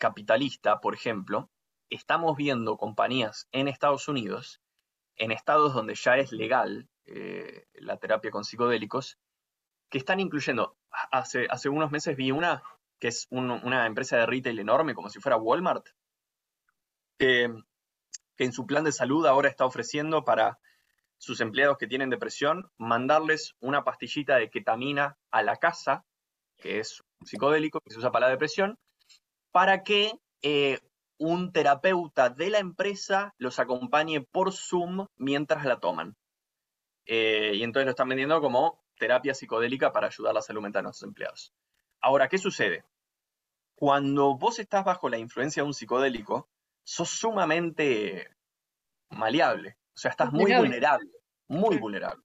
[0.00, 1.48] capitalista, por ejemplo.
[1.90, 4.60] Estamos viendo compañías en Estados Unidos,
[5.16, 9.18] en estados donde ya es legal eh, la terapia con psicodélicos,
[9.88, 10.76] que están incluyendo,
[11.12, 12.62] hace, hace unos meses vi una
[13.00, 15.86] que es una empresa de retail enorme, como si fuera Walmart,
[17.18, 17.50] que
[18.36, 20.58] en su plan de salud ahora está ofreciendo para
[21.16, 26.04] sus empleados que tienen depresión, mandarles una pastillita de ketamina a la casa,
[26.58, 28.78] que es un psicodélico que se usa para la depresión,
[29.52, 30.78] para que eh,
[31.18, 36.16] un terapeuta de la empresa los acompañe por Zoom mientras la toman.
[37.06, 40.84] Eh, y entonces lo están vendiendo como terapia psicodélica para ayudar a la salud mental
[40.84, 41.52] de sus empleados.
[42.00, 42.84] Ahora, ¿qué sucede?
[43.74, 46.48] Cuando vos estás bajo la influencia de un psicodélico,
[46.84, 48.28] sos sumamente
[49.10, 49.76] maleable.
[49.94, 51.10] O sea, estás muy vulnerable,
[51.48, 52.22] muy vulnerable.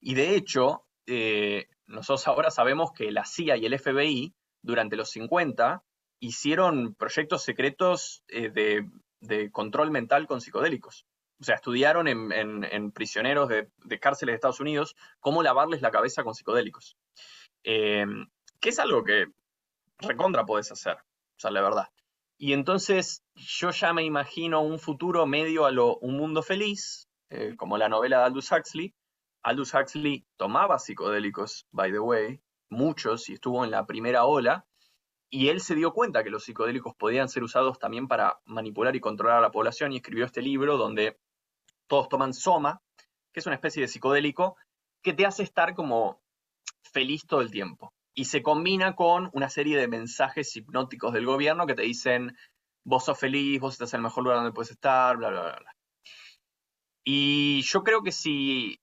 [0.00, 5.10] Y de hecho, eh, nosotros ahora sabemos que la CIA y el FBI, durante los
[5.10, 5.84] 50,
[6.24, 11.06] hicieron proyectos secretos eh, de, control mental con psicodélicos.
[11.40, 13.68] O sea, estudiaron en, prisioneros de,
[14.00, 16.96] cárceles de Estados Unidos cómo lavarles la cabeza con psicodélicos.
[17.64, 18.06] Eh,
[18.60, 19.26] que es algo que
[19.98, 21.88] recontra podés hacer, o sea, la verdad.
[22.38, 27.54] Y entonces yo ya me imagino un futuro medio a lo Un Mundo Feliz, eh,
[27.56, 28.94] como la novela de Aldous Huxley.
[29.42, 34.64] Aldous Huxley tomaba psicodélicos, by the way, muchos, y estuvo en la primera ola.
[35.34, 39.00] Y él se dio cuenta que los psicodélicos podían ser usados también para manipular y
[39.00, 41.18] controlar a la población y escribió este libro donde
[41.88, 42.80] todos toman soma,
[43.32, 44.56] que es una especie de psicodélico
[45.02, 46.22] que te hace estar como
[46.84, 47.92] feliz todo el tiempo.
[48.14, 52.36] Y se combina con una serie de mensajes hipnóticos del gobierno que te dicen,
[52.84, 55.76] vos sos feliz, vos estás en el mejor lugar donde puedes estar, bla, bla, bla.
[57.02, 58.78] Y yo creo que si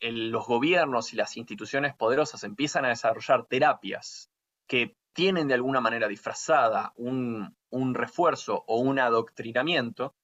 [0.00, 4.32] los gobiernos y las instituciones poderosas empiezan a desarrollar terapias
[4.66, 7.54] que tienen de alguna manera disfrazada un,
[7.94, 10.14] refuerzo o un adoctrinamiento,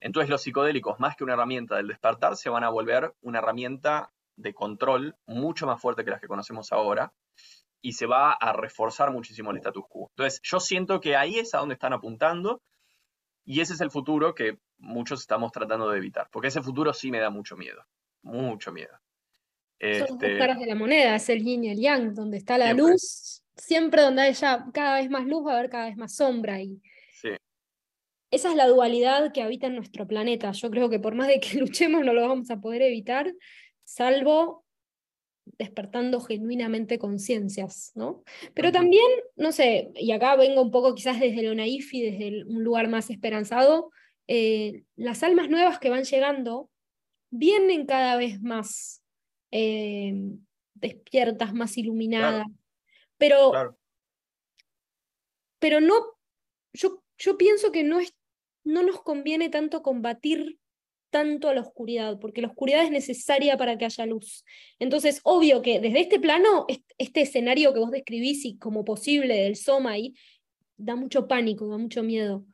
[0.00, 4.12] entonces los psicodélicos, más que una herramienta del despertar, se van a volver una herramienta
[4.36, 7.12] de control mucho más fuerte que las que conocemos ahora
[7.80, 10.08] y se va a reforzar muchísimo el status quo.
[10.10, 12.62] Entonces, yo siento que ahí es a donde están apuntando
[13.44, 17.10] y ese es el futuro que muchos estamos tratando de evitar, porque ese futuro sí
[17.10, 17.84] me da mucho miedo,
[18.22, 18.98] mucho miedo.
[19.80, 22.56] Son dos este caras de la moneda, es el yin y el yang, donde está
[22.56, 26.14] la luz siempre donde haya cada vez más luz va a haber cada vez más
[26.14, 26.60] sombra.
[26.62, 26.80] Y
[28.30, 30.52] Esa es la dualidad que habita en nuestro planeta.
[30.52, 33.32] Yo creo que por más de que luchemos no lo vamos a poder evitar,
[33.84, 34.64] salvo
[35.58, 38.22] despertando genuinamente conciencias, ¿no?
[38.54, 39.04] Pero también,
[39.36, 42.88] no sé, y acá vengo un poco quizás desde lo naif y desde un lugar
[42.88, 43.90] más esperanzado,
[44.28, 46.70] eh, las almas nuevas que van llegando
[47.30, 49.02] vienen cada vez más
[49.50, 50.14] eh,
[50.74, 52.46] despiertas, más iluminadas,
[53.22, 53.78] pero,
[55.60, 55.94] pero no,
[56.72, 58.16] yo, yo pienso que no, es,
[58.64, 60.58] no nos conviene tanto combatir
[61.10, 64.44] tanto a la oscuridad, porque la oscuridad es necesaria para que haya luz.
[64.80, 66.66] Entonces, obvio que desde este plano,
[66.98, 70.14] este escenario que vos describís y como posible del Soma ahí,
[70.76, 72.44] da mucho pánico, da mucho miedo.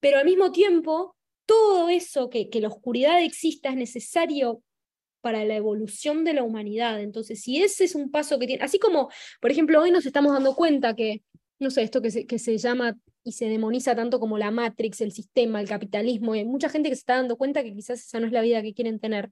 [0.00, 4.62] Pero al mismo tiempo, todo eso que, que la oscuridad exista es necesario
[5.24, 7.00] para la evolución de la humanidad.
[7.00, 9.08] Entonces, si ese es un paso que tiene, así como,
[9.40, 11.22] por ejemplo, hoy nos estamos dando cuenta que,
[11.58, 15.00] no sé, esto que se, que se llama y se demoniza tanto como la Matrix,
[15.00, 18.00] el sistema, el capitalismo, y hay mucha gente que se está dando cuenta que quizás
[18.00, 19.30] esa no es la vida que quieren tener.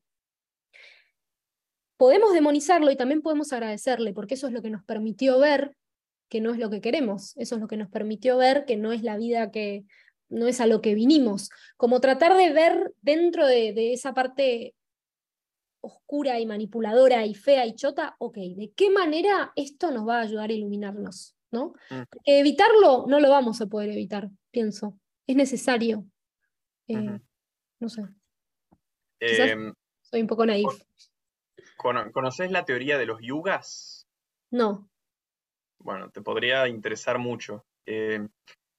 [1.98, 5.76] Podemos demonizarlo y también podemos agradecerle, porque eso es lo que nos permitió ver
[6.30, 8.92] que no es lo que queremos, eso es lo que nos permitió ver que no
[8.92, 9.84] es la vida que,
[10.30, 14.74] no es a lo que vinimos, como tratar de ver dentro de, de esa parte
[15.82, 20.22] oscura y manipuladora y fea y chota, ok, ¿de qué manera esto nos va a
[20.22, 21.36] ayudar a iluminarnos?
[21.52, 21.74] ¿no?
[21.90, 22.02] Mm.
[22.24, 24.98] evitarlo no lo vamos a poder evitar, pienso.
[25.26, 26.04] Es necesario.
[26.88, 27.20] Eh,
[27.78, 28.02] no sé.
[29.20, 30.66] Em, soy un poco naif.
[31.76, 34.08] ¿Conoces la teoría de los yugas?
[34.50, 34.90] No.
[35.78, 37.64] Bueno, te podría interesar mucho.
[37.86, 38.28] Em,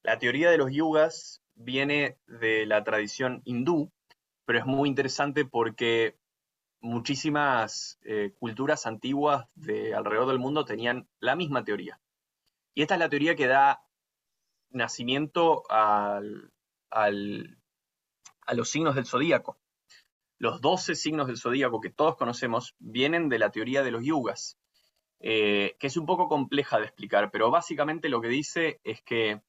[0.04, 3.92] la teoría de los yugas viene de la tradición hindú,
[4.46, 6.18] pero es muy interesante porque
[6.84, 12.00] muchísimas eh, culturas antiguas de alrededor del mundo tenían la misma teoría.
[12.76, 13.86] Y esta es la teoría que da
[14.70, 16.20] nacimiento a
[18.54, 19.58] los signos del zodíaco.
[20.38, 24.60] Los 12 signos del zodíaco que todos conocemos vienen de la teoría de los yugas,
[25.20, 29.42] eh, que es un poco compleja de explicar, pero básicamente lo que dice es que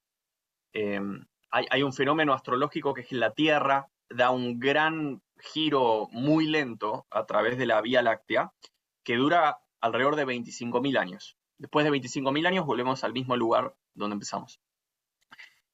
[0.73, 6.47] em, hay, hay, un fenómeno astrológico que es la Tierra da un gran giro muy
[6.47, 8.53] lento a través de la Vía Láctea
[9.03, 11.37] que dura alrededor de 25.000 años.
[11.59, 14.61] Después de 25.000 años volvemos al mismo lugar donde empezamos.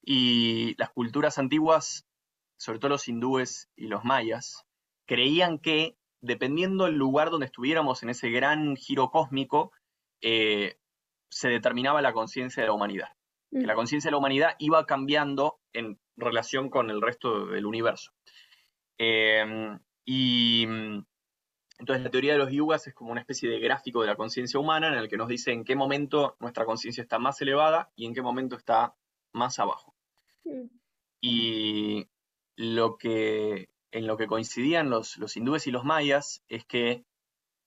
[0.03, 2.07] Y las culturas antiguas,
[2.57, 4.65] sobre todo los hindúes y los mayas,
[5.07, 9.73] creían que dependiendo del lugar donde estuviéramos en ese gran giro cósmico,
[10.23, 10.79] eh,
[11.31, 13.09] se determinaba la conciencia de la humanidad.
[13.51, 13.77] Que la mm.
[13.77, 18.13] conciencia de la humanidad iba cambiando en relación con el resto del universo.
[19.03, 21.07] Em, y mm,
[21.79, 24.61] entonces la teoría de los yugas es como una especie de gráfico de la conciencia
[24.61, 28.05] humana en el que nos dice en qué momento nuestra conciencia está más elevada y
[28.05, 28.95] en qué momento está
[29.33, 29.95] más abajo.
[30.45, 30.67] Mm.
[31.23, 32.09] Y
[32.57, 37.07] lo que, en lo que coincidían los, los hindúes y los mayas es que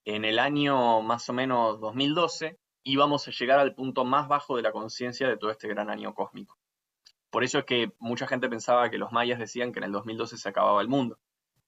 [0.04, 4.62] en el año más o menos 2012 íbamos a llegar al punto más bajo de
[4.62, 6.56] la conciencia de todo este gran año cósmico.
[7.34, 10.38] Por eso es que mucha gente pensaba que los mayas decían que en el 2012
[10.38, 11.18] se acababa el mundo.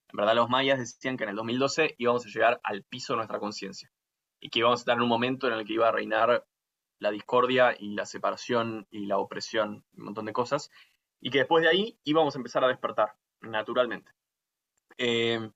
[0.08, 3.18] En verdad los mayas decían que en el 2012 íbamos a llegar al piso de
[3.18, 3.90] nuestra conciencia
[4.40, 6.46] y que íbamos a estar en un momento en el que iba a reinar
[6.98, 10.70] la discordia y la separación y la opresión, un montón de cosas,
[11.20, 14.12] y que después de ahí íbamos a empezar a despertar, naturalmente.
[14.98, 15.50] Eh,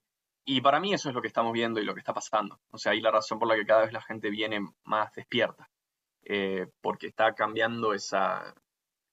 [0.45, 2.59] y para mí eso es lo que estamos viendo y lo que está pasando.
[2.71, 5.69] O sea, ahí la razón por la que cada vez la gente viene más despierta,
[6.23, 8.53] eh, porque está cambiando esa,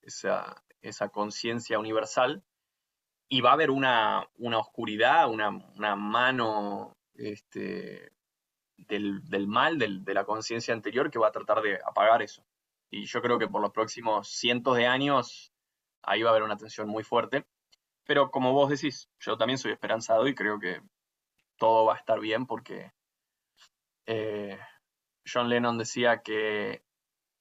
[0.03, 2.43] esa, esa conciencia universal,
[3.29, 4.26] y va a haber una,
[4.57, 8.12] oscuridad, una, mano este,
[8.76, 12.45] del, mal, de la conciencia anterior, que va a tratar de apagar eso.
[12.91, 15.53] Y yo creo que por los próximos cientos de años
[16.03, 17.45] ahí va a haber una tensión muy fuerte.
[18.05, 20.81] Pero como vos decís, yo también soy esperanzado y creo que
[21.59, 22.93] todo va a estar bien porque
[24.07, 24.59] eh,
[25.31, 26.83] John Lennon decía que,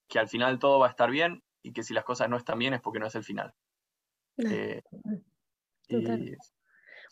[0.10, 2.60] que, al final todo va a estar bien y que si las cosas no están
[2.60, 3.54] bien es porque no es el final.
[4.38, 4.82] Eh,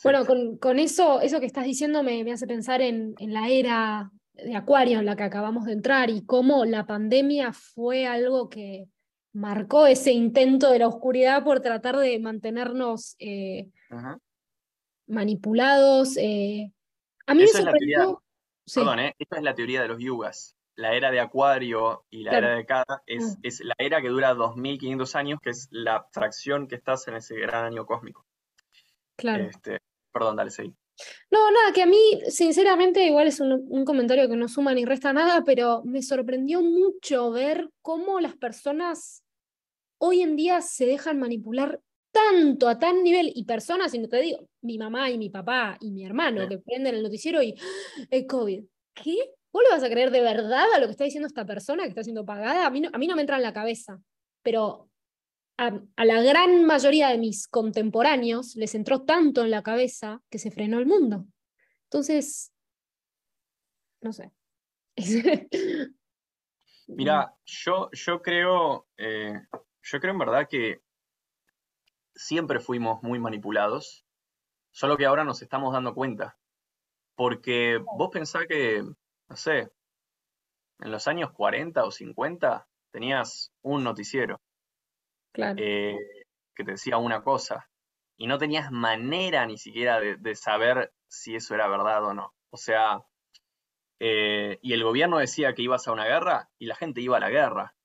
[0.03, 0.25] bueno,
[0.59, 4.99] con, eso, eso que estás diciendo me, hace pensar en, en, la era de Acuario
[4.99, 8.87] en la que acabamos de entrar y cómo la pandemia fue algo que,
[9.35, 13.69] marcó ese intento de la oscuridad por tratar de mantenernos eh,
[15.07, 16.15] manipulados.
[16.17, 16.71] Eh.
[17.27, 18.23] A mí me sorprendió...
[18.73, 19.15] Perdón, ¿eh?
[19.19, 20.55] esta es la teoría de los yugas.
[20.75, 23.39] La era de Acuario y la era de Cada es, mm.
[23.43, 27.35] es, la era que dura 2500 años, que es la fracción que estás en ese
[27.35, 28.25] gran año cósmico.
[29.15, 29.45] Claro.
[29.45, 29.79] Este,
[30.11, 30.73] perdón, dale, seguí.
[31.29, 35.11] No, nada, que a mí, sinceramente, igual es un, comentario que no suma ni resta
[35.11, 39.23] nada, pero me sorprendió mucho ver cómo las personas
[39.97, 44.21] hoy en día se dejan manipular tanto, a tan nivel, y personas, y no te
[44.21, 47.55] digo, mi mamá y mi papá y mi hermano que prenden el noticiero y
[48.09, 48.63] el COVID.
[48.93, 49.33] ¿Qué?
[49.51, 51.89] ¿Vos le vas a creer de verdad a lo que está diciendo esta persona que
[51.89, 52.65] está siendo pagada?
[52.65, 53.99] A mí no, a mí no me entra en la cabeza,
[54.43, 54.89] pero
[55.57, 55.71] a,
[56.03, 60.79] la gran mayoría de mis contemporáneos les entró tanto en la cabeza que se frenó
[60.79, 61.25] el mundo.
[61.83, 62.53] Entonces,
[64.01, 64.31] no sé.
[66.87, 69.33] Mira, yo, yo creo, eh,
[69.81, 70.81] yo creo en verdad que
[72.13, 74.05] siempre fuimos muy manipulados,
[74.71, 76.37] solo que ahora nos estamos dando cuenta.
[77.15, 79.71] Porque vos pensás que, no sé,
[80.79, 84.41] en los años 40 o 50 tenías un noticiero
[85.37, 85.97] eh,
[86.55, 87.69] que te decía una cosa
[88.17, 92.33] y no tenías manera ni siquiera de, saber si eso era verdad o no.
[92.49, 93.03] O sea,
[93.99, 97.19] eh, y el gobierno decía que ibas a una guerra y la gente iba a
[97.19, 97.75] la guerra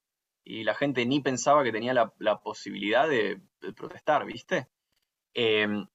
[0.43, 3.41] y la gente ni pensaba que tenía la, posibilidad de,
[3.75, 4.69] protestar, ¿viste?
[5.33, 5.85] Em,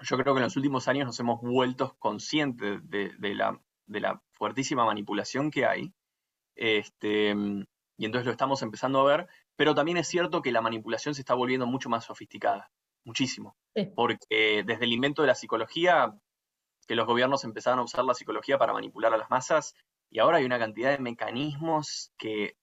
[0.00, 4.22] yo creo que en los últimos años nos hemos vuelto conscientes de, la, de la,
[4.32, 5.92] fuertísima manipulación que hay,
[6.54, 7.34] este,
[7.98, 11.20] y entonces lo estamos empezando a ver, pero también es cierto que la manipulación se
[11.20, 12.70] está volviendo mucho más sofisticada,
[13.04, 13.56] muchísimo,
[13.94, 16.14] porque desde el invento de la psicología,
[16.86, 19.74] que los gobiernos empezaron a usar la psicología para manipular a las masas,
[20.10, 22.56] y ahora hay una cantidad de mecanismos que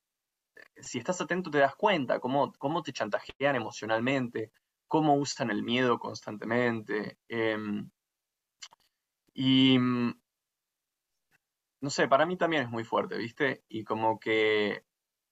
[0.77, 4.51] si estás atento te das cuenta cómo, cómo te chantajean emocionalmente,
[4.87, 7.17] cómo usan el miedo constantemente.
[7.27, 7.89] Em,
[9.33, 10.13] y mm,
[11.81, 13.63] no sé, para mí también es muy fuerte, ¿viste?
[13.67, 14.85] Y como que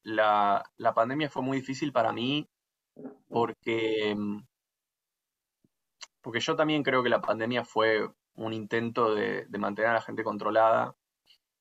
[0.03, 0.63] la,
[0.95, 2.47] pandemia fue muy difícil para mí
[3.27, 4.15] porque,
[6.21, 10.23] porque yo también creo que la pandemia fue un intento de, mantener a la gente
[10.23, 10.95] controlada.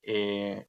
[0.03, 0.67] Eh,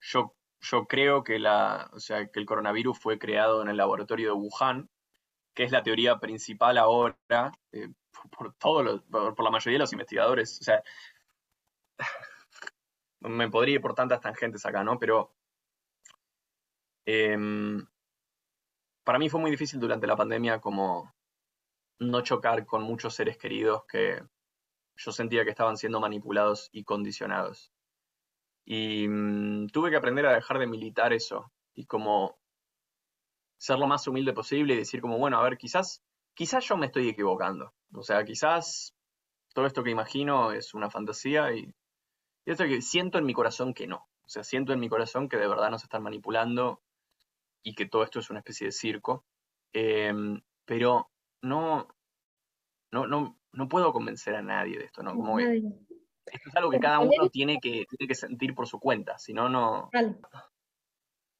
[0.00, 4.28] yo yo creo que, la, o sea, que el coronavirus fue creado en el laboratorio
[4.28, 4.88] de Wuhan,
[5.54, 7.88] que es la teoría principal ahora eh,
[8.36, 10.60] por, todo por, la mayoría de los investigadores.
[10.60, 10.82] O sea,
[13.20, 14.98] me podría ir por tantas tangentes acá, ¿no?
[14.98, 15.35] Pero
[17.06, 17.86] em,
[19.04, 21.14] para mí fue muy difícil durante la pandemia como
[21.98, 24.20] no chocar con muchos seres queridos que
[24.96, 27.72] yo sentía que estaban siendo manipulados y condicionados.
[28.64, 32.38] Y mm, tuve que aprender a dejar de militar eso y como
[33.58, 36.02] ser lo más humilde posible y decir como, bueno, a ver, quizás,
[36.34, 37.72] quizás yo me estoy equivocando.
[37.92, 38.94] O sea, quizás
[39.54, 41.72] todo esto que imagino es una fantasía y,
[42.44, 44.08] y esto que siento en mi corazón que no.
[44.24, 46.82] O sea, siento en mi corazón que de verdad nos están manipulando
[47.66, 49.24] y que todo esto es una especie de circo.
[49.72, 51.10] Em, pero
[51.42, 51.88] no,
[52.92, 55.16] no, no, no puedo convencer a nadie de esto, ¿no?
[55.16, 59.18] Como esto es algo que cada uno tiene que, tiene que sentir por su cuenta,
[59.18, 59.90] si no, no...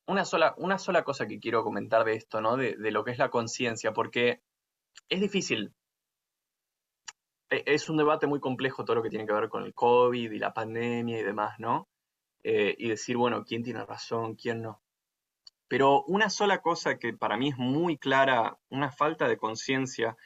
[0.09, 2.57] Una sola, una sola cosa que quiero comentar de esto, ¿no?
[2.57, 4.43] De, lo que es la conciencia, porque
[5.09, 5.75] es difícil.
[7.51, 10.33] E, es un debate muy complejo todo lo que tiene que ver con el COVID
[10.33, 11.89] y la pandemia y demás, ¿no?
[12.43, 14.83] Eh, y decir, bueno, quién tiene razón, quién no.
[15.69, 20.17] Pero una sola cosa que para mí es muy clara, una falta de conciencia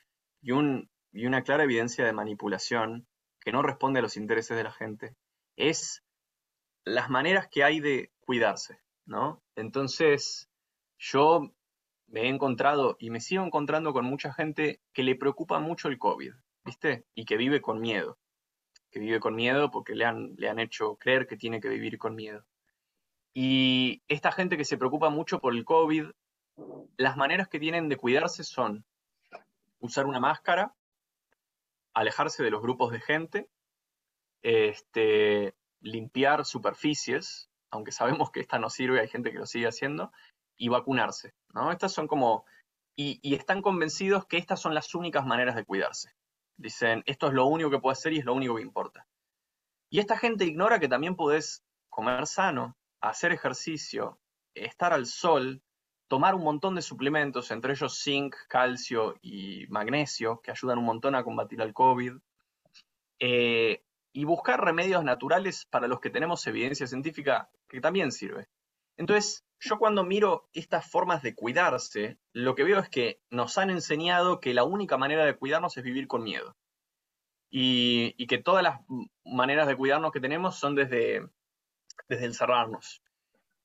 [0.43, 3.07] y, un, y una clara evidencia de manipulación,
[3.41, 5.17] que no responde a los intereses de la gente,
[5.57, 6.03] es
[6.85, 9.43] las maneras que hay de cuidarse, ¿no?
[9.57, 10.51] Entonces,
[10.99, 11.53] yo
[12.07, 15.99] me he encontrado y me sigo encontrando con mucha gente que le preocupa mucho el
[15.99, 16.33] COVID,
[16.65, 17.07] ¿viste?
[17.15, 18.19] Y que vive con miedo,
[18.91, 21.99] que vive con miedo porque le han, le han hecho creer que tiene que vivir
[21.99, 22.45] con miedo.
[23.33, 26.11] Y esta gente que se preocupa mucho por el COVID,
[26.97, 28.85] las maneras que tienen de cuidarse son
[29.79, 30.75] usar una máscara,
[31.95, 33.49] alejarse de los grupos de gente,
[34.43, 40.13] este, limpiar superficies, aunque sabemos que esta no sirve, hay gente que lo sigue haciendo,
[40.57, 41.73] y vacunarse, ¿no?
[41.73, 42.45] Estas son como,
[42.95, 46.15] y, están convencidos que estas son las únicas maneras de cuidarse.
[46.59, 49.07] Dicen, esto es lo único que puedo hacer y es lo único que importa.
[49.89, 54.19] Y esta gente ignora que también podés comer sano, hacer ejercicio,
[54.55, 55.63] estar al sol,
[56.09, 61.15] tomar un montón de suplementos, entre ellos zinc, calcio y magnesio, que ayudan un montón
[61.15, 62.15] a combatir el COVID,
[63.21, 63.83] eh,
[64.13, 68.49] y buscar remedios naturales para los que tenemos evidencia científica que también sirve.
[68.97, 73.71] Entonces, yo cuando miro estas formas de cuidarse, lo que veo es que nos han
[73.71, 76.57] enseñado que la única manera de cuidarnos es vivir con miedo.
[77.53, 78.81] Y que todas las
[79.25, 81.29] maneras de cuidarnos que tenemos son desde,
[82.09, 83.03] desde encerrarnos.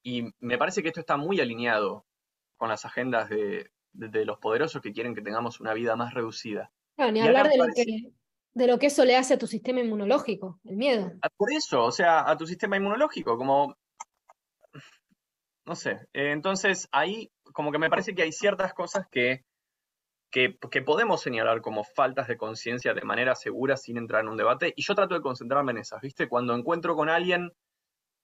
[0.03, 2.05] Y me parece que esto está muy alineado
[2.57, 6.71] con las agendas de, los poderosos que quieren que tengamos una vida más reducida.
[6.97, 8.11] ni hablar de lo, que,
[8.53, 11.11] de lo que eso le hace a tu sistema inmunológico, el miedo.
[11.21, 13.75] Ah, por eso, o sea, a tu sistema inmunológico, como...
[15.65, 19.45] No sé, eh, entonces ahí como que me parece que hay ciertas cosas que,
[20.29, 24.38] que, que podemos señalar como faltas de conciencia de manera segura sin entrar en un
[24.38, 26.29] debate, y yo trato de concentrarme en esas, ¿viste?
[26.29, 27.51] Cuando encuentro con alguien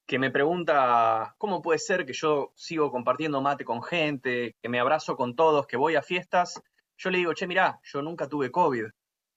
[0.06, 4.80] que me pregunta cómo puede ser que yo sigo compartiendo mate con gente, que me
[4.80, 6.62] abrazo con todos, que voy a fiestas,
[6.98, 8.86] yo le digo, che, mirá, yo nunca tuve COVID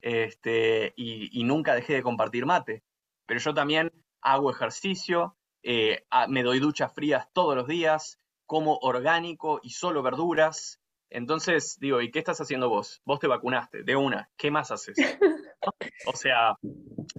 [0.01, 2.83] este, y, nunca dejé de compartir mate,
[3.27, 3.91] pero yo también
[4.21, 10.81] hago ejercicio, eh, me doy duchas frías todos los días, como orgánico y solo verduras.
[11.15, 13.01] Entonces, digo, ¿y qué estás haciendo vos?
[13.05, 14.97] Vos te vacunaste, de una, ¿qué más haces?
[16.07, 16.59] O sea,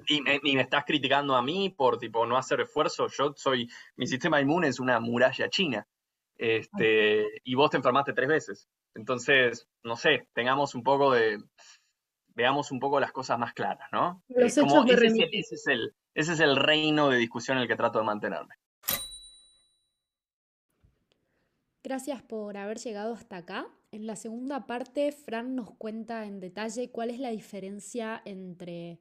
[0.07, 3.07] y me, estás criticando a mí por tipo no hacer esfuerzo.
[3.07, 5.87] Yo soy, mi sistema inmune es una muralla china.
[6.37, 8.69] Este, y vos te enfermaste tres veces.
[8.93, 11.39] Entonces, no sé, tengamos un poco de,
[12.35, 14.21] veamos un poco las cosas más claras, ¿no?
[14.29, 18.53] ese, es el, ese es el reino de discusión en el que trato de mantenerme.
[21.85, 23.67] Gracias por haber llegado hasta acá.
[23.95, 28.99] En la segunda parte, Fran nos cuenta en detalle cuál es la diferencia entre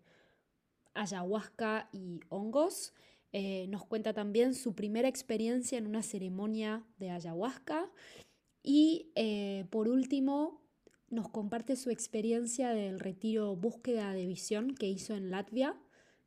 [0.95, 2.95] ayahuasca y hongos.
[3.33, 7.91] Eh, nos cuenta también su primera experiencia en una ceremonia de ayahuasca.
[8.63, 10.63] Y eh, por último,
[11.11, 15.77] nos comparte su experiencia del retiro Búsqueda de Visión que hizo en Latvia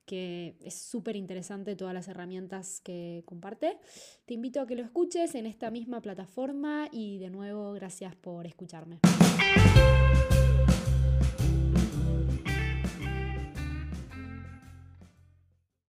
[0.07, 3.77] que es súper interesante todas las herramientas que comparte.
[4.25, 8.47] Te invito a que lo escuches en esta misma plataforma y de nuevo gracias por
[8.47, 8.99] escucharme.